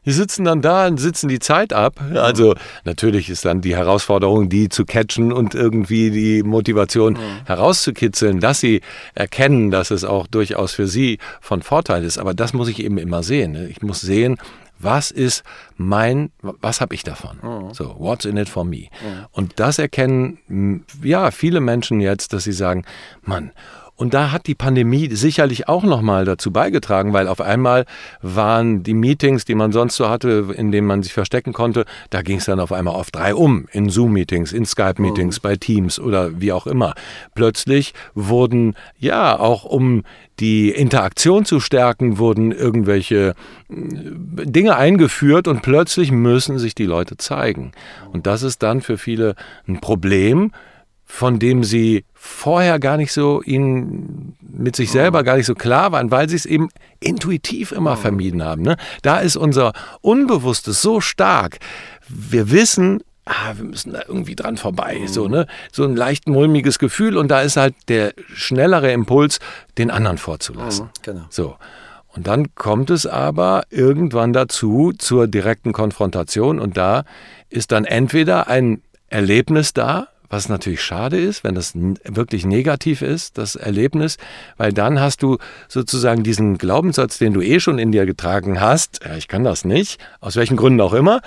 Die 0.07 0.13
sitzen 0.13 0.45
dann 0.45 0.63
da 0.63 0.87
und 0.87 0.99
sitzen 0.99 1.29
die 1.29 1.41
Zeit 1.41 1.73
ab. 1.73 2.01
Also 2.15 2.55
natürlich 2.85 3.29
ist 3.29 3.45
dann 3.45 3.61
die 3.61 3.77
Herausforderung, 3.77 4.49
die 4.49 4.69
zu 4.69 4.85
catchen 4.85 5.33
und 5.33 5.55
irgendwie 5.55 6.11
die 6.11 6.43
Motivation 6.43 7.15
mhm. 7.15 7.47
herauszukitzeln, 7.47 8.41
dass 8.41 8.61
sie 8.61 8.81
erkennen, 9.15 9.71
dass 9.71 9.91
es 9.91 10.05
auch 10.05 10.27
durchaus 10.27 10.73
für 10.73 10.87
sie 10.87 11.19
von 11.41 11.63
Vorteil 11.63 12.05
ist. 12.05 12.19
Aber 12.19 12.33
das 12.35 12.53
muss 12.53 12.69
ich 12.69 12.83
eben 12.83 12.99
immer 12.99 13.23
sehen. 13.23 13.69
Ich 13.69 13.83
muss 13.83 14.01
sehen, 14.01 14.37
was 14.79 15.11
ist 15.11 15.43
mein, 15.77 16.31
was 16.43 16.81
habe 16.81 16.95
ich 16.95 17.03
davon? 17.03 17.39
Mhm. 17.43 17.75
So, 17.75 17.97
what's 17.99 18.25
in 18.25 18.37
it 18.37 18.49
for 18.49 18.65
me? 18.65 18.89
Mhm. 19.03 19.27
Und 19.33 19.53
das 19.57 19.79
erkennen 19.79 20.85
ja 21.03 21.31
viele 21.31 21.61
Menschen 21.61 22.01
jetzt, 22.01 22.33
dass 22.33 22.45
sie 22.45 22.53
sagen, 22.53 22.85
Mann, 23.23 23.53
und 23.97 24.13
da 24.13 24.31
hat 24.31 24.47
die 24.47 24.55
Pandemie 24.55 25.09
sicherlich 25.11 25.69
auch 25.69 25.83
nochmal 25.83 26.27
dazu 26.27 26.51
beigetragen, 26.51 27.15
weil 27.15 27.29
auf 27.29 27.41
einmal 27.41 27.87
waren 28.21 28.83
die 28.83 28.95
Meetings, 28.95 29.47
die 29.47 29.55
man 29.55 29.73
sonst 29.73 29.97
so 29.97 30.09
hatte, 30.09 30.55
in 30.55 30.71
denen 30.71 30.87
man 30.87 31.03
sich 31.03 31.15
verstecken 31.15 31.55
konnte, 31.55 31.87
da 32.11 32.21
ging 32.21 32.37
es 32.39 32.45
dann 32.45 32.61
auf 32.61 32.73
einmal 32.73 32.95
auf 32.95 33.11
drei 33.11 33.35
um. 33.35 33.67
In 33.73 33.89
Zoom-Meetings, 33.89 34.53
in 34.53 34.67
Skype-Meetings, 34.67 35.39
oh. 35.39 35.43
bei 35.43 35.57
Teams 35.57 35.99
oder 35.99 36.41
wie 36.41 36.53
auch 36.53 36.67
immer. 36.67 36.95
Plötzlich 37.35 37.95
wurden, 38.15 38.75
ja, 38.99 39.39
auch 39.39 39.65
um 39.65 40.03
die 40.41 40.71
Interaktion 40.71 41.47
zu 41.47 41.61
stärken, 41.61 42.19
wurden 42.19 42.53
irgendwelche 42.53 43.29
äh, 43.29 43.35
Dinge 43.71 44.77
eingeführt 44.77 45.49
und 45.49 45.63
plötzlich 45.63 46.13
müssen 46.13 46.59
sich 46.59 46.75
die 46.75 46.85
Leute 46.85 47.17
zeigen. 47.17 47.73
Und 48.13 48.27
das 48.27 48.43
ist 48.43 48.63
dann 48.63 48.83
für 48.83 48.99
viele 48.99 49.35
ein 49.67 49.81
Problem, 49.81 50.53
von 51.07 51.39
dem 51.39 51.65
sie 51.65 52.05
vorher 52.13 52.79
gar 52.81 52.97
nicht 52.97 53.13
so 53.13 53.41
ihnen 53.43 54.37
mit 54.41 54.75
sich 54.75 54.91
selber 54.91 55.23
gar 55.23 55.37
nicht 55.37 55.47
so 55.47 55.55
klar 55.55 55.93
waren, 55.93 56.11
weil 56.11 56.29
sie 56.29 56.37
es 56.37 56.45
eben 56.45 56.69
intuitiv 57.01 57.73
immer 57.73 57.97
vermieden 57.97 58.43
haben. 58.43 58.63
Ne? 58.63 58.77
Da 59.03 59.19
ist 59.19 59.37
unser 59.37 59.73
Unbewusstes 60.01 60.83
so 60.83 61.01
stark. 61.01 61.59
Wir 62.09 62.51
wissen, 62.51 63.03
ah, 63.25 63.53
wir 63.55 63.65
müssen 63.65 63.93
da 63.93 64.03
irgendwie 64.09 64.35
dran 64.35 64.57
vorbei. 64.57 65.03
So, 65.07 65.29
ne? 65.29 65.47
so 65.73 65.85
ein 65.85 65.95
leicht 65.95 66.29
mulmiges 66.29 66.79
Gefühl 66.79 67.17
und 67.17 67.29
da 67.29 67.41
ist 67.43 67.57
halt 67.57 67.75
der 67.89 68.13
schnellere 68.35 68.91
Impuls, 68.93 69.39
den 69.79 69.91
anderen 69.91 70.19
vorzulassen. 70.19 70.91
Genau. 71.03 71.27
So. 71.31 71.57
Und 72.09 72.27
dann 72.27 72.55
kommt 72.55 72.91
es 72.91 73.07
aber 73.07 73.65
irgendwann 73.71 74.33
dazu, 74.33 74.93
zur 74.97 75.29
direkten 75.29 75.73
Konfrontation 75.73 76.59
und 76.59 76.77
da 76.77 77.05
ist 77.51 77.73
dann 77.73 77.85
entweder 77.85 78.49
ein 78.49 78.83
Erlebnis 79.09 79.75
da, 79.75 80.09
was 80.29 80.49
natürlich 80.49 80.83
schade 80.83 81.19
ist, 81.19 81.45
wenn 81.45 81.55
das 81.55 81.73
wirklich 81.75 82.45
negativ 82.45 83.03
ist, 83.03 83.39
das 83.39 83.57
Erlebnis, 83.57 84.17
weil 84.57 84.73
dann 84.73 85.01
hast 85.01 85.23
du 85.23 85.39
sozusagen 85.69 86.23
diesen 86.23 86.59
Glaubenssatz, 86.59 87.19
den 87.19 87.33
du 87.33 87.41
eh 87.41 87.61
schon 87.61 87.79
in 87.79 87.93
dir 87.93 88.07
getragen 88.07 88.61
hast, 88.61 89.01
ja, 89.05 89.17
ich 89.17 89.29
kann 89.29 89.45
das 89.45 89.65
nicht, 89.65 90.01
aus 90.21 90.37
welchen 90.37 90.57
Gründen 90.57 90.81
auch 90.81 90.93
immer, 90.93 91.21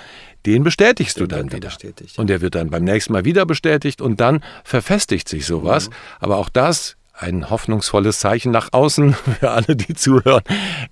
den 0.45 0.63
bestätigst 0.63 1.17
den 1.17 1.27
du 1.27 1.35
dann 1.35 1.51
wieder. 1.51 1.71
Und 2.17 2.29
der 2.29 2.41
wird 2.41 2.55
dann 2.55 2.69
beim 2.69 2.83
nächsten 2.83 3.13
Mal 3.13 3.25
wieder 3.25 3.45
bestätigt 3.45 4.01
und 4.01 4.19
dann 4.19 4.43
verfestigt 4.63 5.27
sich 5.27 5.45
sowas. 5.45 5.89
Mhm. 5.89 5.93
Aber 6.19 6.37
auch 6.37 6.49
das 6.49 6.95
ein 7.19 7.49
hoffnungsvolles 7.49 8.19
Zeichen 8.19 8.51
nach 8.51 8.69
außen 8.71 9.13
für 9.39 9.51
alle, 9.51 9.75
die 9.75 9.93
zuhören, 9.93 10.43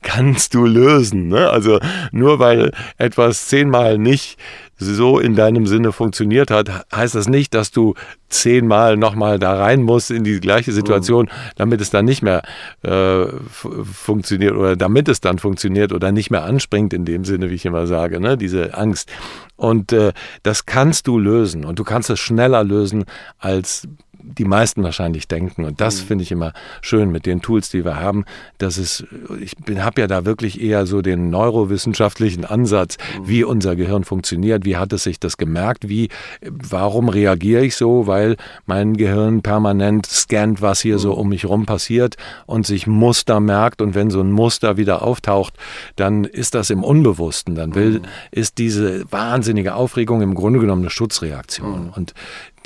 kannst 0.02 0.54
du 0.54 0.66
lösen. 0.66 1.30
Ne? 1.30 1.50
Also 1.50 1.80
nur 2.12 2.40
weil 2.40 2.72
etwas 2.98 3.48
zehnmal 3.48 3.98
nicht 3.98 4.38
so 4.78 5.20
in 5.20 5.36
deinem 5.36 5.66
Sinne 5.66 5.92
funktioniert 5.92 6.52
hat, 6.52 6.86
heißt 6.94 7.16
das 7.16 7.28
nicht, 7.28 7.54
dass 7.54 7.72
du 7.72 7.96
zehnmal 8.30 8.98
nochmal 8.98 9.40
da 9.40 9.56
rein 9.56 9.84
musst 9.84 10.12
in 10.12 10.24
die 10.24 10.40
gleiche 10.40 10.72
Situation, 10.72 11.30
damit 11.56 11.82
es 11.82 11.90
dann 11.90 12.06
nicht 12.06 12.22
mehr 12.22 12.44
äh, 12.84 13.26
funktioniert 13.52 14.54
oder 14.54 14.76
damit 14.76 15.08
es 15.08 15.22
dann 15.22 15.40
funktioniert 15.40 15.94
oder 15.94 16.12
nicht 16.12 16.30
mehr 16.30 16.44
anspringt 16.44 16.94
in 16.94 17.06
dem 17.06 17.26
Sinne, 17.26 17.50
wie 17.50 17.56
ich 17.56 17.66
immer 17.66 17.88
sage, 17.88 18.20
ne? 18.20 18.38
diese 18.38 18.76
Angst. 18.76 19.10
Und 19.56 19.92
äh, 19.94 20.14
das 20.44 20.66
kannst 20.66 21.08
du 21.08 21.18
lösen 21.18 21.66
und 21.66 21.80
du 21.80 21.84
kannst 21.84 22.10
es 22.10 22.20
schneller 22.20 22.64
lösen 22.64 23.06
als 23.40 23.88
die 24.22 24.46
meisten 24.46 24.84
wahrscheinlich 24.84 25.28
denken. 25.28 25.66
Und 25.66 25.82
das 25.82 26.02
mhm. 26.02 26.08
finde 26.08 26.24
ich 26.24 26.32
immer 26.32 26.54
schön 26.82 27.12
mit 27.12 27.26
den 27.26 27.42
Tools, 27.42 27.70
die 27.70 27.86
wir 27.86 28.00
haben. 28.00 28.26
Dass 28.58 28.78
es, 28.78 29.06
ich 29.40 29.56
habe 29.78 30.02
ja 30.02 30.08
da 30.08 30.26
wirklich 30.26 30.62
eher 30.62 30.86
so 30.86 31.02
den 31.02 31.30
neurowissenschaftlichen 31.30 32.46
Ansatz, 32.46 32.98
mhm. 32.98 33.28
wie 33.28 33.44
unser 33.44 33.76
Gehirn 33.76 34.04
funktioniert, 34.04 34.66
wie 34.66 34.78
hat 34.78 34.94
es 34.94 35.04
sich 35.04 35.20
das 35.20 35.38
gemerkt, 35.38 35.90
wie, 35.90 36.10
warum 36.42 37.10
reagiere 37.10 37.66
ich 37.66 37.76
so, 37.76 38.08
weil 38.08 38.38
mein 38.66 38.96
Gehirn 38.98 39.42
permanent 39.42 40.06
scannt, 40.06 40.62
was 40.62 40.82
hier 40.82 40.96
mhm. 40.96 41.00
so 41.00 41.14
um 41.14 41.30
mich 41.30 41.46
rum 41.46 41.66
passiert 41.66 42.16
und 42.46 42.66
sich 42.66 42.88
Muster 42.88 43.40
merkt. 43.40 43.82
Und 43.82 43.96
wenn 43.96 44.10
so 44.10 44.22
ein 44.22 44.32
Muster 44.32 44.78
wieder 44.78 45.02
auftaucht, 45.02 45.54
dann 45.96 46.24
ist 46.24 46.56
das 46.56 46.70
im 46.70 46.84
Unbewussten. 46.84 47.56
Dann 47.56 47.76
will, 47.76 48.00
mhm. 48.00 48.06
ist 48.32 48.58
diese 48.58 49.10
wahnsinnige 49.12 49.76
Aufregung 49.76 50.22
im 50.22 50.36
Grunde 50.36 50.60
genommen 50.60 50.82
eine 50.82 50.90
Schutzreaktion. 50.90 51.86
Mhm. 51.86 51.94
Und 51.96 52.14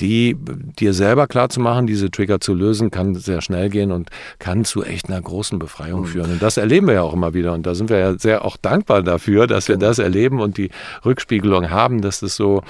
die 0.01 0.35
dir 0.79 0.93
selber 0.93 1.27
klar 1.27 1.49
zu 1.49 1.59
machen, 1.59 1.85
diese 1.87 2.09
Trigger 2.09 2.39
zu 2.39 2.53
lösen, 2.53 2.89
kann 2.89 3.15
sehr 3.15 3.41
schnell 3.41 3.69
gehen 3.69 3.91
und 3.91 4.09
kann 4.39 4.65
zu 4.65 4.83
echt 4.83 5.09
einer 5.09 5.21
großen 5.21 5.59
Befreiung 5.59 6.01
mhm. 6.01 6.05
führen. 6.05 6.31
Und 6.31 6.41
das 6.41 6.57
erleben 6.57 6.87
wir 6.87 6.95
ja 6.95 7.01
auch 7.03 7.13
immer 7.13 7.33
wieder. 7.33 7.53
Und 7.53 7.65
da 7.65 7.75
sind 7.75 7.89
wir 7.89 7.99
ja 7.99 8.17
sehr 8.17 8.43
auch 8.43 8.57
dankbar 8.57 9.03
dafür, 9.03 9.47
dass 9.47 9.67
wir 9.67 9.75
genau. 9.75 9.87
das 9.87 9.99
erleben 9.99 10.41
und 10.41 10.57
die 10.57 10.71
Rückspiegelung 11.05 11.69
haben, 11.69 12.01
dass 12.01 12.19
das 12.19 12.35
so 12.35 12.63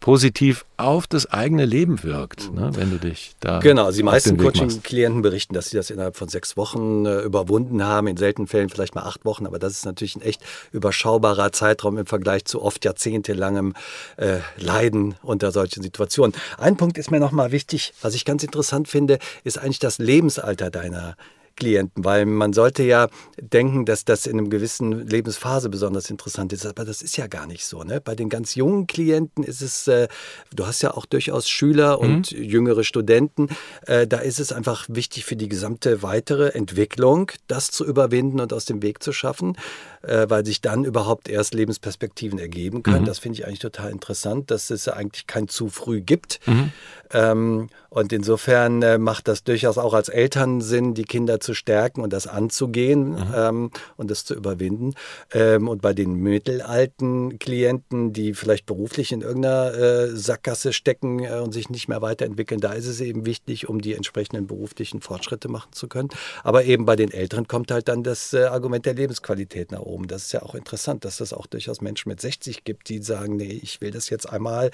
positiv 0.00 0.64
auf 0.76 1.06
das 1.06 1.26
eigene 1.26 1.64
Leben 1.64 2.02
wirkt, 2.02 2.52
ne, 2.52 2.70
wenn 2.74 2.90
du 2.90 2.98
dich 2.98 3.34
da. 3.40 3.60
Genau, 3.60 3.86
also 3.86 3.96
die 3.96 4.02
meisten 4.02 4.36
Coaching-Klienten 4.36 5.22
berichten, 5.22 5.54
dass 5.54 5.70
sie 5.70 5.76
das 5.76 5.90
innerhalb 5.90 6.16
von 6.16 6.28
sechs 6.28 6.56
Wochen 6.56 7.06
äh, 7.06 7.20
überwunden 7.20 7.82
haben, 7.82 8.06
in 8.06 8.16
seltenen 8.16 8.46
Fällen 8.46 8.68
vielleicht 8.68 8.94
mal 8.94 9.02
acht 9.02 9.24
Wochen, 9.24 9.46
aber 9.46 9.58
das 9.58 9.72
ist 9.72 9.86
natürlich 9.86 10.16
ein 10.16 10.22
echt 10.22 10.42
überschaubarer 10.72 11.52
Zeitraum 11.52 11.98
im 11.98 12.06
Vergleich 12.06 12.44
zu 12.44 12.62
oft 12.62 12.84
jahrzehntelangem 12.84 13.74
äh, 14.16 14.38
Leiden 14.56 15.14
unter 15.22 15.52
solchen 15.52 15.82
Situationen. 15.82 16.34
Ein 16.58 16.76
Punkt 16.76 16.98
ist 16.98 17.10
mir 17.10 17.20
nochmal 17.20 17.52
wichtig, 17.52 17.94
was 18.02 18.14
ich 18.14 18.24
ganz 18.24 18.42
interessant 18.42 18.88
finde, 18.88 19.18
ist 19.44 19.58
eigentlich 19.58 19.78
das 19.78 19.98
Lebensalter 19.98 20.70
deiner 20.70 21.16
Klienten, 21.56 22.04
weil 22.04 22.26
man 22.26 22.52
sollte 22.52 22.82
ja 22.82 23.08
denken, 23.40 23.84
dass 23.84 24.04
das 24.04 24.26
in 24.26 24.38
einer 24.38 24.48
gewissen 24.48 25.06
Lebensphase 25.06 25.68
besonders 25.68 26.10
interessant 26.10 26.52
ist, 26.52 26.66
aber 26.66 26.84
das 26.84 27.02
ist 27.02 27.16
ja 27.16 27.26
gar 27.26 27.46
nicht 27.46 27.64
so. 27.64 27.82
Ne? 27.82 28.00
Bei 28.00 28.14
den 28.14 28.28
ganz 28.28 28.54
jungen 28.54 28.86
Klienten 28.86 29.42
ist 29.42 29.62
es, 29.62 29.88
äh, 29.88 30.08
du 30.54 30.66
hast 30.66 30.82
ja 30.82 30.94
auch 30.94 31.06
durchaus 31.06 31.48
Schüler 31.48 31.98
und 31.98 32.32
mhm. 32.32 32.42
jüngere 32.42 32.84
Studenten, 32.84 33.48
äh, 33.86 34.06
da 34.06 34.18
ist 34.18 34.38
es 34.38 34.52
einfach 34.52 34.86
wichtig 34.88 35.24
für 35.24 35.36
die 35.36 35.48
gesamte 35.48 36.02
weitere 36.02 36.50
Entwicklung, 36.50 37.32
das 37.48 37.70
zu 37.70 37.84
überwinden 37.84 38.40
und 38.40 38.52
aus 38.52 38.66
dem 38.66 38.82
Weg 38.82 39.02
zu 39.02 39.12
schaffen, 39.12 39.56
äh, 40.02 40.26
weil 40.28 40.44
sich 40.44 40.60
dann 40.60 40.84
überhaupt 40.84 41.28
erst 41.28 41.54
Lebensperspektiven 41.54 42.38
ergeben 42.38 42.82
können. 42.82 43.02
Mhm. 43.02 43.06
Das 43.06 43.18
finde 43.18 43.38
ich 43.38 43.46
eigentlich 43.46 43.60
total 43.60 43.90
interessant, 43.90 44.50
dass 44.50 44.70
es 44.70 44.88
eigentlich 44.88 45.26
kein 45.26 45.48
zu 45.48 45.68
früh 45.68 46.00
gibt. 46.00 46.40
Mhm. 46.46 46.72
Ähm, 47.12 47.68
und 47.88 48.12
insofern 48.12 48.82
äh, 48.82 48.98
macht 48.98 49.28
das 49.28 49.44
durchaus 49.44 49.78
auch 49.78 49.94
als 49.94 50.08
Eltern 50.08 50.60
Sinn, 50.60 50.94
die 50.94 51.04
Kinder 51.04 51.40
zu 51.40 51.45
stärken 51.54 52.00
und 52.00 52.12
das 52.12 52.26
anzugehen 52.26 53.10
mhm. 53.10 53.34
ähm, 53.34 53.70
und 53.96 54.10
das 54.10 54.24
zu 54.24 54.34
überwinden. 54.34 54.94
Ähm, 55.32 55.68
und 55.68 55.82
bei 55.82 55.92
den 55.92 56.14
mittelalten 56.14 57.38
Klienten, 57.38 58.12
die 58.12 58.34
vielleicht 58.34 58.66
beruflich 58.66 59.12
in 59.12 59.20
irgendeiner 59.20 59.74
äh, 59.74 60.16
Sackgasse 60.16 60.72
stecken 60.72 61.24
äh, 61.24 61.40
und 61.42 61.52
sich 61.52 61.70
nicht 61.70 61.88
mehr 61.88 62.02
weiterentwickeln, 62.02 62.60
da 62.60 62.72
ist 62.72 62.86
es 62.86 63.00
eben 63.00 63.26
wichtig, 63.26 63.68
um 63.68 63.80
die 63.80 63.94
entsprechenden 63.94 64.46
beruflichen 64.46 65.00
Fortschritte 65.00 65.48
machen 65.48 65.72
zu 65.72 65.88
können. 65.88 66.08
Aber 66.42 66.64
eben 66.64 66.84
bei 66.84 66.96
den 66.96 67.10
Älteren 67.10 67.46
kommt 67.48 67.70
halt 67.70 67.88
dann 67.88 68.02
das 68.02 68.32
äh, 68.32 68.44
Argument 68.44 68.86
der 68.86 68.94
Lebensqualität 68.94 69.72
nach 69.72 69.80
oben. 69.80 70.08
Das 70.08 70.24
ist 70.26 70.32
ja 70.32 70.42
auch 70.42 70.54
interessant, 70.54 71.04
dass 71.04 71.20
es 71.20 71.32
auch 71.32 71.46
durchaus 71.46 71.80
Menschen 71.80 72.08
mit 72.08 72.20
60 72.20 72.64
gibt, 72.64 72.88
die 72.88 73.02
sagen, 73.02 73.36
nee, 73.36 73.60
ich 73.62 73.80
will 73.80 73.90
das 73.90 74.10
jetzt 74.10 74.28
einmal 74.28 74.70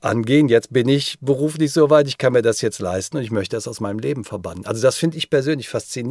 angehen. 0.00 0.48
Jetzt 0.48 0.72
bin 0.72 0.88
ich 0.88 1.18
beruflich 1.20 1.72
so 1.72 1.90
weit, 1.90 2.08
ich 2.08 2.18
kann 2.18 2.32
mir 2.32 2.42
das 2.42 2.60
jetzt 2.60 2.78
leisten 2.78 3.16
und 3.16 3.22
ich 3.22 3.30
möchte 3.30 3.56
das 3.56 3.68
aus 3.68 3.80
meinem 3.80 3.98
Leben 3.98 4.24
verbannen. 4.24 4.66
Also 4.66 4.82
das 4.82 4.96
finde 4.96 5.16
ich 5.16 5.30
persönlich 5.30 5.68
faszinierend, 5.68 6.07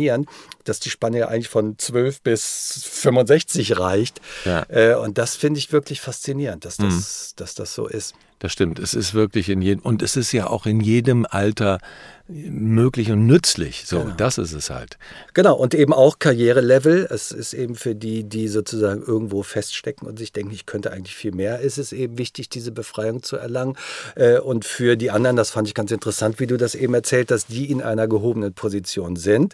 dass 0.63 0.79
die 0.79 0.89
Spanne 0.89 1.19
ja 1.19 1.27
eigentlich 1.27 1.49
von 1.49 1.77
12 1.77 2.21
bis 2.21 2.87
65 2.91 3.79
reicht. 3.79 4.21
Ja. 4.45 4.65
Äh, 4.69 4.95
und 4.95 5.17
das 5.17 5.35
finde 5.35 5.59
ich 5.59 5.71
wirklich 5.71 6.01
faszinierend, 6.01 6.65
dass 6.65 6.77
das, 6.77 6.93
mhm. 6.93 7.35
dass 7.37 7.55
das 7.55 7.73
so 7.73 7.87
ist. 7.87 8.15
Das 8.39 8.53
stimmt. 8.53 8.77
Es 8.79 8.93
ist 8.93 9.13
wirklich 9.13 9.49
in 9.49 9.61
jedem, 9.61 9.83
und 9.83 10.01
es 10.01 10.15
ist 10.15 10.31
ja 10.31 10.47
auch 10.47 10.65
in 10.65 10.79
jedem 10.79 11.25
Alter 11.27 11.79
möglich 12.27 13.11
und 13.11 13.25
nützlich. 13.25 13.85
So, 13.85 14.01
genau. 14.01 14.15
das 14.15 14.37
ist 14.37 14.53
es 14.53 14.69
halt. 14.69 14.97
Genau, 15.33 15.55
und 15.55 15.73
eben 15.73 15.93
auch 15.93 16.19
Karrierelevel. 16.19 17.07
Es 17.09 17.31
ist 17.31 17.53
eben 17.53 17.75
für 17.75 17.95
die, 17.95 18.23
die 18.23 18.47
sozusagen 18.47 19.01
irgendwo 19.01 19.43
feststecken 19.43 20.07
und 20.07 20.19
sich 20.19 20.33
denken, 20.33 20.53
ich 20.53 20.65
könnte 20.65 20.91
eigentlich 20.91 21.15
viel 21.15 21.31
mehr, 21.31 21.59
ist 21.59 21.77
es 21.77 21.91
eben 21.93 22.17
wichtig, 22.17 22.49
diese 22.49 22.71
Befreiung 22.71 23.23
zu 23.23 23.37
erlangen. 23.37 23.77
Äh, 24.15 24.39
und 24.39 24.65
für 24.65 24.97
die 24.97 25.11
anderen, 25.11 25.35
das 25.35 25.51
fand 25.51 25.67
ich 25.67 25.73
ganz 25.73 25.91
interessant, 25.91 26.39
wie 26.39 26.47
du 26.47 26.57
das 26.57 26.75
eben 26.75 26.93
erzählt 26.93 27.31
hast, 27.31 27.47
die 27.49 27.71
in 27.71 27.81
einer 27.81 28.07
gehobenen 28.07 28.53
Position 28.53 29.15
sind, 29.15 29.53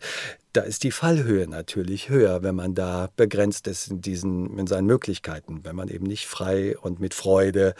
da 0.53 0.61
ist 0.61 0.83
die 0.83 0.91
Fallhöhe 0.91 1.47
natürlich 1.47 2.09
höher, 2.09 2.43
wenn 2.43 2.53
man 2.53 2.75
da 2.75 3.09
begrenzt 3.15 3.67
ist 3.67 3.89
in, 3.89 4.01
diesen, 4.01 4.59
in 4.59 4.67
seinen 4.67 4.85
Möglichkeiten, 4.85 5.61
wenn 5.63 5.75
man 5.75 5.89
eben 5.89 6.05
nicht 6.05 6.27
frei 6.27 6.77
und 6.77 6.99
mit 6.99 7.15
Freude 7.15 7.73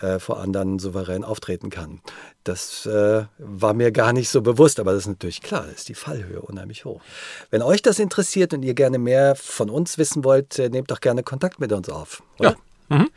äh, 0.00 0.18
vor 0.18 0.40
anderen 0.40 0.78
souverän 0.78 1.22
auftreten 1.22 1.68
kann. 1.68 2.00
Das 2.44 2.86
äh, 2.86 3.24
war 3.38 3.72
mir 3.72 3.90
gar 3.90 4.12
nicht 4.12 4.28
so 4.28 4.42
bewusst, 4.42 4.78
aber 4.78 4.92
das 4.92 5.04
ist 5.04 5.08
natürlich 5.08 5.40
klar, 5.40 5.66
ist 5.74 5.88
die 5.88 5.94
Fallhöhe 5.94 6.42
unheimlich 6.42 6.84
hoch. 6.84 7.00
Wenn 7.50 7.62
euch 7.62 7.80
das 7.80 7.98
interessiert 7.98 8.52
und 8.52 8.62
ihr 8.62 8.74
gerne 8.74 8.98
mehr 8.98 9.34
von 9.34 9.70
uns 9.70 9.96
wissen 9.96 10.24
wollt, 10.24 10.58
äh, 10.58 10.68
nehmt 10.68 10.90
doch 10.90 11.00
gerne 11.00 11.22
Kontakt 11.22 11.58
mit 11.58 11.72
uns 11.72 11.88
auf. 11.88 12.22
Oder? 12.38 12.56
Ja. 12.90 12.98
Mhm. 12.98 13.08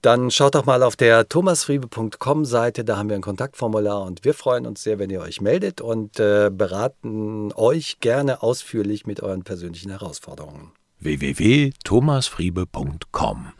Dann 0.00 0.30
schaut 0.30 0.54
doch 0.54 0.64
mal 0.64 0.84
auf 0.84 0.94
der 0.94 1.28
thomasfriebe.com 1.28 2.44
Seite, 2.44 2.84
da 2.84 2.96
haben 2.96 3.08
wir 3.08 3.16
ein 3.16 3.22
Kontaktformular 3.22 4.02
und 4.02 4.24
wir 4.24 4.32
freuen 4.32 4.64
uns 4.64 4.80
sehr, 4.82 5.00
wenn 5.00 5.10
ihr 5.10 5.20
euch 5.20 5.40
meldet 5.40 5.80
und 5.80 6.20
äh, 6.20 6.50
beraten 6.52 7.52
euch 7.54 7.98
gerne 8.00 8.42
ausführlich 8.42 9.06
mit 9.06 9.20
euren 9.22 9.42
persönlichen 9.42 9.90
Herausforderungen. 9.90 10.70
www.thomasfriebe.com 11.00 13.52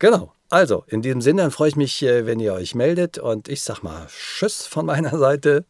Genau. 0.00 0.32
Also, 0.52 0.84
in 0.86 1.00
diesem 1.00 1.22
Sinne, 1.22 1.40
dann 1.40 1.50
freue 1.50 1.70
ich 1.70 1.76
mich, 1.76 2.02
äh, 2.02 2.26
wenn 2.26 2.38
ihr 2.38 2.52
euch 2.52 2.74
meldet 2.74 3.16
und 3.16 3.48
ich 3.48 3.62
sag 3.62 3.82
mal 3.82 4.06
Tschüss 4.08 4.66
von 4.66 4.84
meiner 4.84 5.16
Seite. 5.16 5.64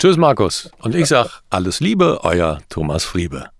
Tschüss, 0.00 0.16
Markus. 0.16 0.68
Und 0.80 0.96
ich 0.96 1.06
sag 1.06 1.42
alles 1.48 1.78
Liebe, 1.78 2.18
euer 2.24 2.58
Thomas 2.68 3.04
Friebe. 3.04 3.50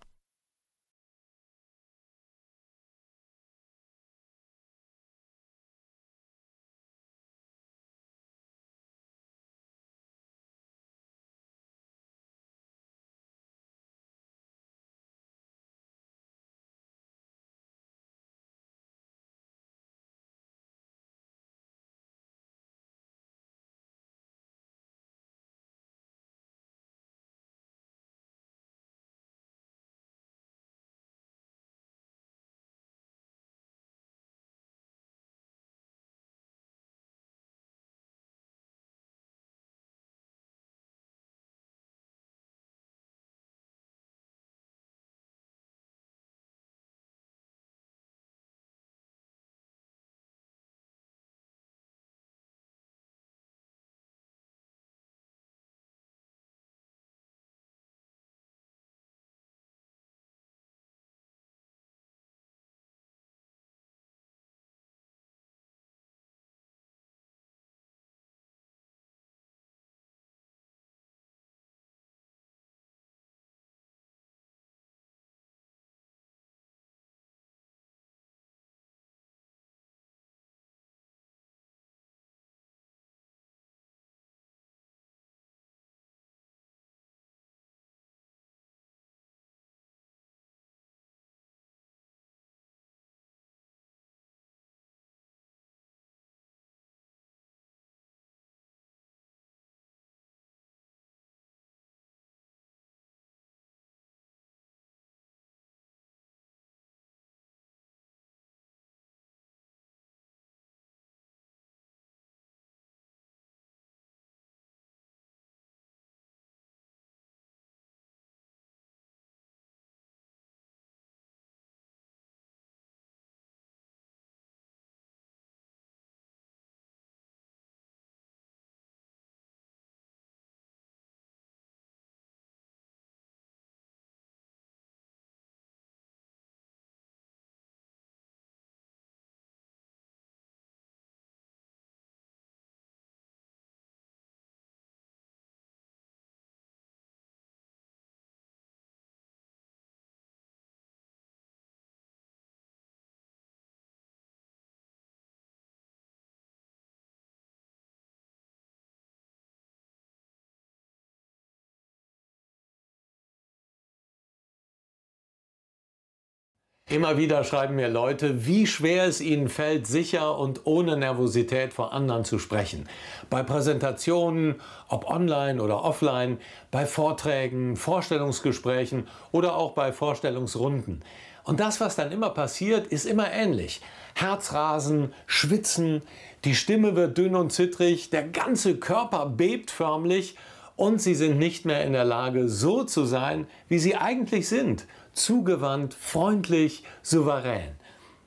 Immer 166.88 167.18
wieder 167.18 167.42
schreiben 167.42 167.74
mir 167.74 167.88
Leute, 167.88 168.46
wie 168.46 168.64
schwer 168.64 169.06
es 169.06 169.20
ihnen 169.20 169.48
fällt, 169.48 169.88
sicher 169.88 170.38
und 170.38 170.66
ohne 170.66 170.96
Nervosität 170.96 171.72
vor 171.72 171.92
anderen 171.92 172.24
zu 172.24 172.38
sprechen. 172.38 172.88
Bei 173.28 173.42
Präsentationen, 173.42 174.54
ob 174.86 175.10
online 175.10 175.60
oder 175.60 175.82
offline, 175.82 176.38
bei 176.70 176.86
Vorträgen, 176.86 177.74
Vorstellungsgesprächen 177.74 179.08
oder 179.32 179.56
auch 179.56 179.72
bei 179.72 179.92
Vorstellungsrunden. 179.92 181.02
Und 181.42 181.58
das, 181.58 181.80
was 181.80 181.96
dann 181.96 182.12
immer 182.12 182.30
passiert, 182.30 182.86
ist 182.86 183.04
immer 183.04 183.32
ähnlich. 183.32 183.80
Herzrasen, 184.14 185.12
Schwitzen, 185.26 186.02
die 186.44 186.54
Stimme 186.54 186.94
wird 186.94 187.18
dünn 187.18 187.34
und 187.34 187.52
zittrig, 187.52 188.10
der 188.10 188.28
ganze 188.28 188.76
Körper 188.76 189.26
bebt 189.26 189.72
förmlich 189.72 190.36
und 190.76 191.02
sie 191.02 191.16
sind 191.16 191.38
nicht 191.38 191.64
mehr 191.64 191.84
in 191.84 191.94
der 191.94 192.04
Lage, 192.04 192.48
so 192.48 192.84
zu 192.84 193.06
sein, 193.06 193.48
wie 193.68 193.80
sie 193.80 193.96
eigentlich 193.96 194.48
sind. 194.48 194.86
Zugewandt, 195.16 195.94
freundlich, 195.94 196.84
souverän. 197.02 197.76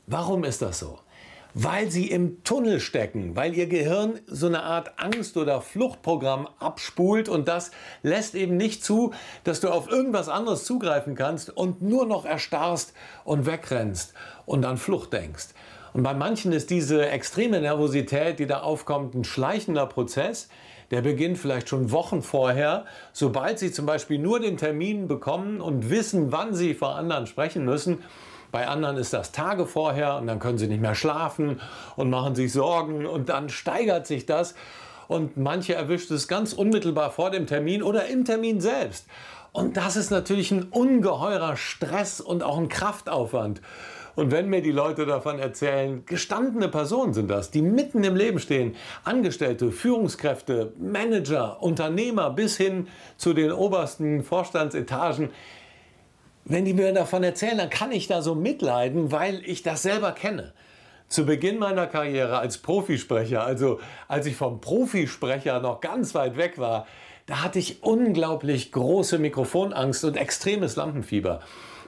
Warum 0.07 0.43
ist 0.43 0.63
das 0.63 0.79
so? 0.79 0.97
Weil 1.53 1.91
sie 1.91 2.09
im 2.09 2.43
Tunnel 2.43 2.79
stecken, 2.79 3.35
weil 3.35 3.55
ihr 3.55 3.67
Gehirn 3.67 4.19
so 4.25 4.47
eine 4.47 4.63
Art 4.63 4.93
Angst- 4.97 5.37
oder 5.37 5.61
Fluchtprogramm 5.61 6.49
abspult 6.57 7.29
und 7.29 7.47
das 7.47 7.69
lässt 8.01 8.33
eben 8.33 8.57
nicht 8.57 8.83
zu, 8.83 9.13
dass 9.43 9.59
du 9.59 9.69
auf 9.69 9.87
irgendwas 9.87 10.29
anderes 10.29 10.65
zugreifen 10.65 11.13
kannst 11.13 11.55
und 11.55 11.83
nur 11.83 12.07
noch 12.07 12.25
erstarrst 12.25 12.93
und 13.23 13.45
wegrennst 13.45 14.15
und 14.47 14.65
an 14.65 14.77
Flucht 14.77 15.13
denkst. 15.13 15.49
Und 15.93 16.01
bei 16.01 16.15
manchen 16.15 16.51
ist 16.51 16.71
diese 16.71 17.07
extreme 17.07 17.61
Nervosität, 17.61 18.39
die 18.39 18.47
da 18.47 18.61
aufkommt, 18.61 19.13
ein 19.13 19.23
schleichender 19.23 19.85
Prozess, 19.85 20.49
der 20.91 21.01
beginnt 21.01 21.37
vielleicht 21.37 21.69
schon 21.69 21.91
Wochen 21.91 22.21
vorher. 22.21 22.85
Sobald 23.13 23.59
Sie 23.59 23.71
zum 23.71 23.85
Beispiel 23.85 24.19
nur 24.19 24.39
den 24.39 24.57
Termin 24.57 25.07
bekommen 25.07 25.61
und 25.61 25.89
wissen, 25.89 26.31
wann 26.31 26.53
Sie 26.53 26.73
vor 26.73 26.95
anderen 26.95 27.27
sprechen 27.27 27.65
müssen, 27.65 27.99
bei 28.51 28.67
anderen 28.67 28.97
ist 28.97 29.13
das 29.13 29.31
Tage 29.31 29.67
vorher 29.67 30.17
und 30.17 30.25
dann 30.27 30.39
können 30.39 30.57
sie 30.57 30.67
nicht 30.67 30.81
mehr 30.81 30.95
schlafen 30.95 31.61
und 31.95 32.09
machen 32.09 32.33
sich 32.33 32.51
Sorgen 32.51 33.05
und 33.05 33.29
dann 33.29 33.49
steigert 33.49 34.07
sich 34.07 34.25
das 34.25 34.55
und 35.07 35.37
manche 35.37 35.75
erwischt 35.75 36.09
es 36.11 36.27
ganz 36.27 36.53
unmittelbar 36.53 37.11
vor 37.11 37.29
dem 37.29 37.45
Termin 37.45 37.83
oder 37.83 38.07
im 38.07 38.25
Termin 38.25 38.59
selbst. 38.59 39.05
Und 39.51 39.77
das 39.77 39.95
ist 39.95 40.11
natürlich 40.11 40.51
ein 40.51 40.63
ungeheurer 40.63 41.57
Stress 41.57 42.21
und 42.21 42.43
auch 42.43 42.57
ein 42.57 42.69
Kraftaufwand. 42.69 43.61
Und 44.15 44.31
wenn 44.31 44.49
mir 44.49 44.61
die 44.61 44.71
Leute 44.71 45.05
davon 45.05 45.39
erzählen, 45.39 46.03
gestandene 46.05 46.67
Personen 46.67 47.13
sind 47.13 47.29
das, 47.29 47.51
die 47.51 47.61
mitten 47.61 48.03
im 48.03 48.15
Leben 48.15 48.39
stehen, 48.39 48.75
Angestellte, 49.03 49.71
Führungskräfte, 49.71 50.73
Manager, 50.77 51.61
Unternehmer 51.61 52.29
bis 52.29 52.57
hin 52.57 52.87
zu 53.17 53.33
den 53.33 53.51
obersten 53.51 54.23
Vorstandsetagen, 54.23 55.29
wenn 56.45 56.65
die 56.65 56.73
mir 56.73 56.91
davon 56.93 57.23
erzählen, 57.23 57.59
dann 57.59 57.69
kann 57.69 57.91
ich 57.91 58.07
da 58.07 58.23
so 58.23 58.33
mitleiden, 58.33 59.11
weil 59.11 59.41
ich 59.45 59.61
das 59.61 59.83
selber 59.83 60.13
kenne. 60.13 60.53
Zu 61.07 61.25
Beginn 61.25 61.59
meiner 61.59 61.85
Karriere 61.85 62.39
als 62.39 62.57
Profisprecher, 62.57 63.43
also 63.43 63.79
als 64.07 64.25
ich 64.25 64.35
vom 64.35 64.59
Profisprecher 64.59 65.59
noch 65.59 65.79
ganz 65.79 66.15
weit 66.15 66.37
weg 66.37 66.57
war, 66.57 66.87
da 67.27 67.43
hatte 67.43 67.59
ich 67.59 67.83
unglaublich 67.83 68.71
große 68.71 69.19
Mikrofonangst 69.19 70.03
und 70.03 70.17
extremes 70.17 70.75
Lampenfieber. 70.75 71.41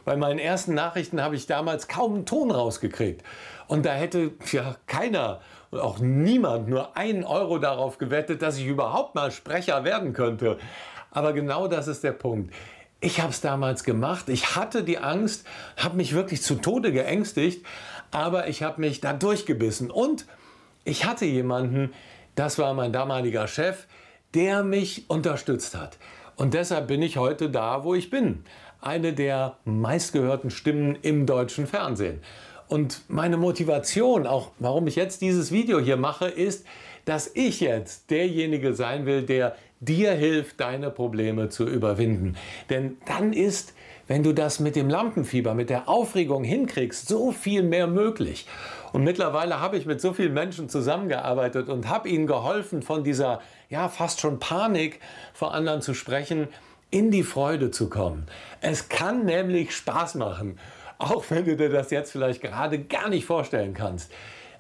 Bei 0.06 0.16
meinen 0.16 0.40
ersten 0.40 0.74
Nachrichten 0.74 1.22
habe 1.22 1.36
ich 1.36 1.46
damals 1.48 1.88
kaum 1.88 2.16
einen 2.16 2.26
Ton 2.26 2.52
rausgekriegt. 2.52 3.24
Und 3.68 3.86
da 3.86 3.94
hätte 3.94 4.32
ja 4.52 4.76
keiner 4.88 5.42
und 5.70 5.80
auch 5.80 6.00
niemand 6.00 6.68
nur 6.68 6.98
einen 6.98 7.24
Euro 7.24 7.58
darauf 7.58 7.98
gewettet, 7.98 8.42
dass 8.42 8.58
ich 8.58 8.66
überhaupt 8.66 9.16
mal 9.16 9.32
Sprecher 9.32 9.84
werden 9.84 10.14
könnte. 10.14 10.58
Aber 11.12 11.34
genau 11.34 11.68
das 11.68 11.88
ist 11.88 12.04
der 12.04 12.12
Punkt. 12.12 12.54
Ich 13.00 13.20
habe 13.20 13.32
es 13.32 13.42
damals 13.42 13.84
gemacht. 13.84 14.30
Ich 14.30 14.56
hatte 14.56 14.84
die 14.84 15.00
Angst, 15.00 15.46
habe 15.78 15.98
mich 15.98 16.14
wirklich 16.14 16.42
zu 16.42 16.56
Tode 16.56 16.92
geängstigt, 16.92 17.66
aber 18.12 18.48
ich 18.48 18.64
habe 18.64 18.82
mich 18.82 19.02
da 19.02 19.14
durchgebissen. 19.14 19.90
Und 19.90 20.26
ich 20.84 21.06
hatte 21.06 21.26
jemanden, 21.26 21.94
das 22.36 22.60
war 22.60 22.74
mein 22.74 22.94
damaliger 22.94 23.48
Chef, 23.48 23.88
der 24.34 24.64
mich 24.64 25.10
unterstützt 25.10 25.76
hat. 25.76 25.98
Und 26.36 26.54
deshalb 26.54 26.88
bin 26.88 27.02
ich 27.02 27.18
heute 27.18 27.50
da, 27.50 27.84
wo 27.84 27.96
ich 27.96 28.10
bin 28.10 28.44
eine 28.82 29.14
der 29.14 29.58
meistgehörten 29.66 30.50
Stimmen 30.50 30.98
im 31.02 31.26
deutschen 31.26 31.68
Fernsehen. 31.68 32.20
Und 32.68 33.02
meine 33.10 33.38
Motivation, 33.38 34.26
auch 34.26 34.52
warum 34.60 34.88
ich 34.88 34.96
jetzt 34.96 35.22
dieses 35.22 35.52
Video 35.52 35.80
hier 35.80 35.98
mache, 35.98 36.28
ist, 36.28 36.66
dass 37.06 37.32
ich 37.34 37.60
jetzt 37.60 38.10
derjenige 38.12 38.74
sein 38.74 39.06
will, 39.06 39.24
der 39.24 39.56
dir 39.80 40.12
hilft, 40.14 40.60
deine 40.60 40.90
Probleme 40.90 41.50
zu 41.50 41.68
überwinden. 41.68 42.36
Denn 42.70 42.98
dann 43.08 43.34
ist, 43.34 43.74
wenn 44.08 44.24
du 44.24 44.34
das 44.34 44.60
mit 44.60 44.76
dem 44.76 44.90
Lampenfieber, 44.90 45.54
mit 45.54 45.70
der 45.70 45.90
Aufregung 45.90 46.44
hinkriegst, 46.44 47.08
so 47.08 47.32
viel 47.32 47.64
mehr 47.64 47.88
möglich. 47.88 48.48
Und 48.94 49.04
mittlerweile 49.04 49.60
habe 49.60 49.78
ich 49.78 49.86
mit 49.86 50.02
so 50.02 50.14
vielen 50.14 50.34
Menschen 50.34 50.70
zusammengearbeitet 50.70 51.70
und 51.70 51.90
habe 51.90 52.10
ihnen 52.10 52.28
geholfen, 52.28 52.82
von 52.82 53.04
dieser 53.04 53.42
ja 53.70 53.90
fast 53.90 54.20
schon 54.20 54.40
Panik 54.40 55.00
vor 55.34 55.54
anderen 55.54 55.82
zu 55.82 55.94
sprechen, 55.94 56.48
in 56.92 57.10
die 57.10 57.24
Freude 57.24 57.72
zu 57.72 57.90
kommen. 57.90 58.28
Es 58.60 58.90
kann 58.90 59.26
nämlich 59.26 59.76
Spaß 59.76 60.16
machen, 60.16 60.60
auch 60.98 61.26
wenn 61.30 61.46
du 61.46 61.56
dir 61.56 61.70
das 61.70 61.90
jetzt 61.90 62.12
vielleicht 62.12 62.42
gerade 62.42 62.80
gar 62.80 63.10
nicht 63.10 63.26
vorstellen 63.26 63.74
kannst. 63.74 64.12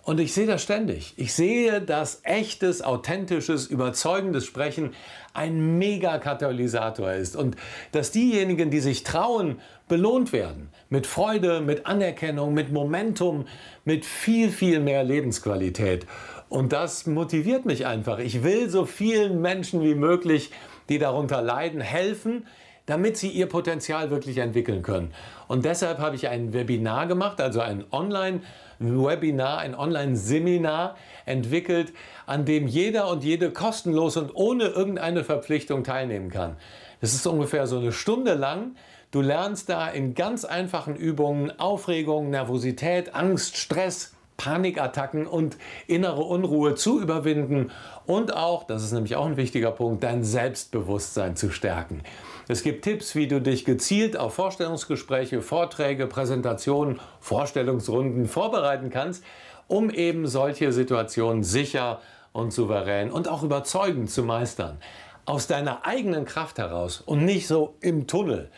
Und 0.03 0.19
ich 0.19 0.33
sehe 0.33 0.47
das 0.47 0.63
ständig. 0.63 1.13
Ich 1.17 1.33
sehe, 1.33 1.79
dass 1.79 2.21
echtes, 2.23 2.81
authentisches, 2.81 3.67
überzeugendes 3.67 4.45
Sprechen 4.45 4.95
ein 5.33 5.77
Mega-Katalysator 5.77 7.11
ist 7.11 7.35
und 7.35 7.55
dass 7.91 8.09
diejenigen, 8.09 8.71
die 8.71 8.79
sich 8.79 9.03
trauen, 9.03 9.59
belohnt 9.87 10.33
werden. 10.33 10.69
Mit 10.89 11.05
Freude, 11.05 11.61
mit 11.61 11.85
Anerkennung, 11.85 12.55
mit 12.55 12.71
Momentum, 12.71 13.45
mit 13.85 14.03
viel, 14.03 14.49
viel 14.49 14.79
mehr 14.79 15.03
Lebensqualität. 15.03 16.07
Und 16.49 16.73
das 16.73 17.05
motiviert 17.05 17.65
mich 17.65 17.85
einfach. 17.85 18.17
Ich 18.17 18.43
will 18.43 18.69
so 18.69 18.85
vielen 18.85 19.39
Menschen 19.39 19.83
wie 19.83 19.95
möglich 19.95 20.49
die 20.91 20.99
darunter 20.99 21.41
leiden, 21.41 21.81
helfen, 21.81 22.45
damit 22.85 23.15
sie 23.15 23.29
ihr 23.29 23.47
Potenzial 23.47 24.09
wirklich 24.09 24.37
entwickeln 24.39 24.83
können. 24.83 25.13
Und 25.47 25.63
deshalb 25.63 25.99
habe 25.99 26.15
ich 26.17 26.27
ein 26.27 26.51
Webinar 26.51 27.07
gemacht, 27.07 27.39
also 27.39 27.61
ein 27.61 27.85
Online-Webinar, 27.91 29.59
ein 29.59 29.73
Online-Seminar 29.73 30.97
entwickelt, 31.25 31.93
an 32.25 32.43
dem 32.43 32.67
jeder 32.67 33.09
und 33.09 33.23
jede 33.23 33.51
kostenlos 33.51 34.17
und 34.17 34.35
ohne 34.35 34.65
irgendeine 34.65 35.23
Verpflichtung 35.23 35.85
teilnehmen 35.85 36.29
kann. 36.29 36.57
Es 36.99 37.13
ist 37.13 37.25
ungefähr 37.25 37.67
so 37.67 37.77
eine 37.77 37.93
Stunde 37.93 38.33
lang. 38.33 38.75
Du 39.11 39.21
lernst 39.21 39.69
da 39.69 39.87
in 39.87 40.13
ganz 40.13 40.43
einfachen 40.43 40.95
Übungen 40.95 41.57
Aufregung, 41.59 42.29
Nervosität, 42.29 43.15
Angst, 43.15 43.57
Stress, 43.57 44.13
Panikattacken 44.43 45.27
und 45.27 45.57
innere 45.85 46.23
Unruhe 46.23 46.73
zu 46.73 46.99
überwinden 46.99 47.69
und 48.07 48.35
auch, 48.35 48.63
das 48.63 48.83
ist 48.83 48.91
nämlich 48.91 49.15
auch 49.15 49.27
ein 49.27 49.37
wichtiger 49.37 49.69
Punkt, 49.69 50.03
dein 50.03 50.23
Selbstbewusstsein 50.23 51.35
zu 51.35 51.51
stärken. 51.51 52.01
Es 52.47 52.63
gibt 52.63 52.83
Tipps, 52.83 53.13
wie 53.13 53.27
du 53.27 53.39
dich 53.39 53.65
gezielt 53.65 54.17
auf 54.17 54.33
Vorstellungsgespräche, 54.33 55.43
Vorträge, 55.43 56.07
Präsentationen, 56.07 56.99
Vorstellungsrunden 57.19 58.25
vorbereiten 58.25 58.89
kannst, 58.89 59.23
um 59.67 59.91
eben 59.91 60.25
solche 60.25 60.71
Situationen 60.71 61.43
sicher 61.43 62.01
und 62.33 62.51
souverän 62.51 63.11
und 63.11 63.27
auch 63.27 63.43
überzeugend 63.43 64.09
zu 64.09 64.23
meistern. 64.23 64.79
Aus 65.25 65.45
deiner 65.45 65.85
eigenen 65.85 66.25
Kraft 66.25 66.57
heraus 66.57 66.99
und 66.99 67.25
nicht 67.25 67.45
so 67.45 67.75
im 67.79 68.07
Tunnel. 68.07 68.49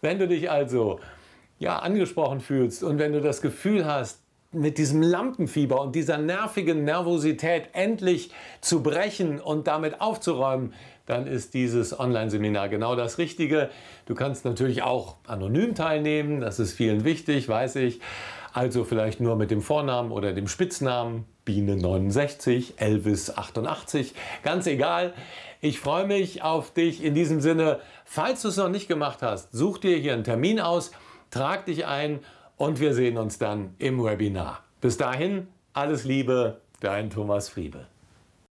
Wenn 0.00 0.18
du 0.18 0.26
dich 0.26 0.50
also 0.50 1.00
ja 1.58 1.80
angesprochen 1.80 2.40
fühlst 2.40 2.82
und 2.82 2.98
wenn 2.98 3.12
du 3.12 3.20
das 3.20 3.42
Gefühl 3.42 3.84
hast, 3.84 4.20
mit 4.52 4.78
diesem 4.78 5.02
Lampenfieber 5.02 5.80
und 5.80 5.94
dieser 5.94 6.16
nervigen 6.16 6.84
Nervosität 6.84 7.68
endlich 7.72 8.30
zu 8.60 8.82
brechen 8.82 9.40
und 9.40 9.66
damit 9.66 10.00
aufzuräumen, 10.00 10.72
dann 11.04 11.26
ist 11.26 11.54
dieses 11.54 11.98
Online-Seminar 11.98 12.68
genau 12.68 12.96
das 12.96 13.18
Richtige. 13.18 13.70
Du 14.06 14.14
kannst 14.14 14.44
natürlich 14.44 14.82
auch 14.82 15.16
anonym 15.26 15.74
teilnehmen, 15.74 16.40
das 16.40 16.58
ist 16.58 16.72
vielen 16.72 17.04
wichtig, 17.04 17.48
weiß 17.48 17.76
ich. 17.76 18.00
Also 18.54 18.84
vielleicht 18.84 19.20
nur 19.20 19.36
mit 19.36 19.50
dem 19.50 19.60
Vornamen 19.60 20.10
oder 20.10 20.32
dem 20.32 20.48
Spitznamen 20.48 21.26
Biene 21.44 21.76
69, 21.76 22.74
Elvis 22.76 23.36
88, 23.36 24.14
ganz 24.42 24.66
egal. 24.66 25.12
Ich 25.60 25.80
freue 25.80 26.06
mich 26.06 26.42
auf 26.42 26.72
dich 26.72 27.02
in 27.02 27.14
diesem 27.14 27.40
Sinne. 27.40 27.80
Falls 28.04 28.42
du 28.42 28.48
es 28.48 28.56
noch 28.56 28.68
nicht 28.68 28.88
gemacht 28.88 29.22
hast, 29.22 29.52
such 29.52 29.78
dir 29.78 29.96
hier 29.96 30.14
einen 30.14 30.24
Termin 30.24 30.60
aus, 30.60 30.90
trag 31.30 31.66
dich 31.66 31.86
ein 31.86 32.20
und 32.58 32.80
wir 32.80 32.92
sehen 32.92 33.16
uns 33.16 33.38
dann 33.38 33.74
im 33.78 34.04
Webinar. 34.04 34.64
Bis 34.82 34.98
dahin, 34.98 35.48
alles 35.72 36.04
Liebe, 36.04 36.60
dein 36.80 37.08
Thomas 37.08 37.48
Friebe. 37.48 37.86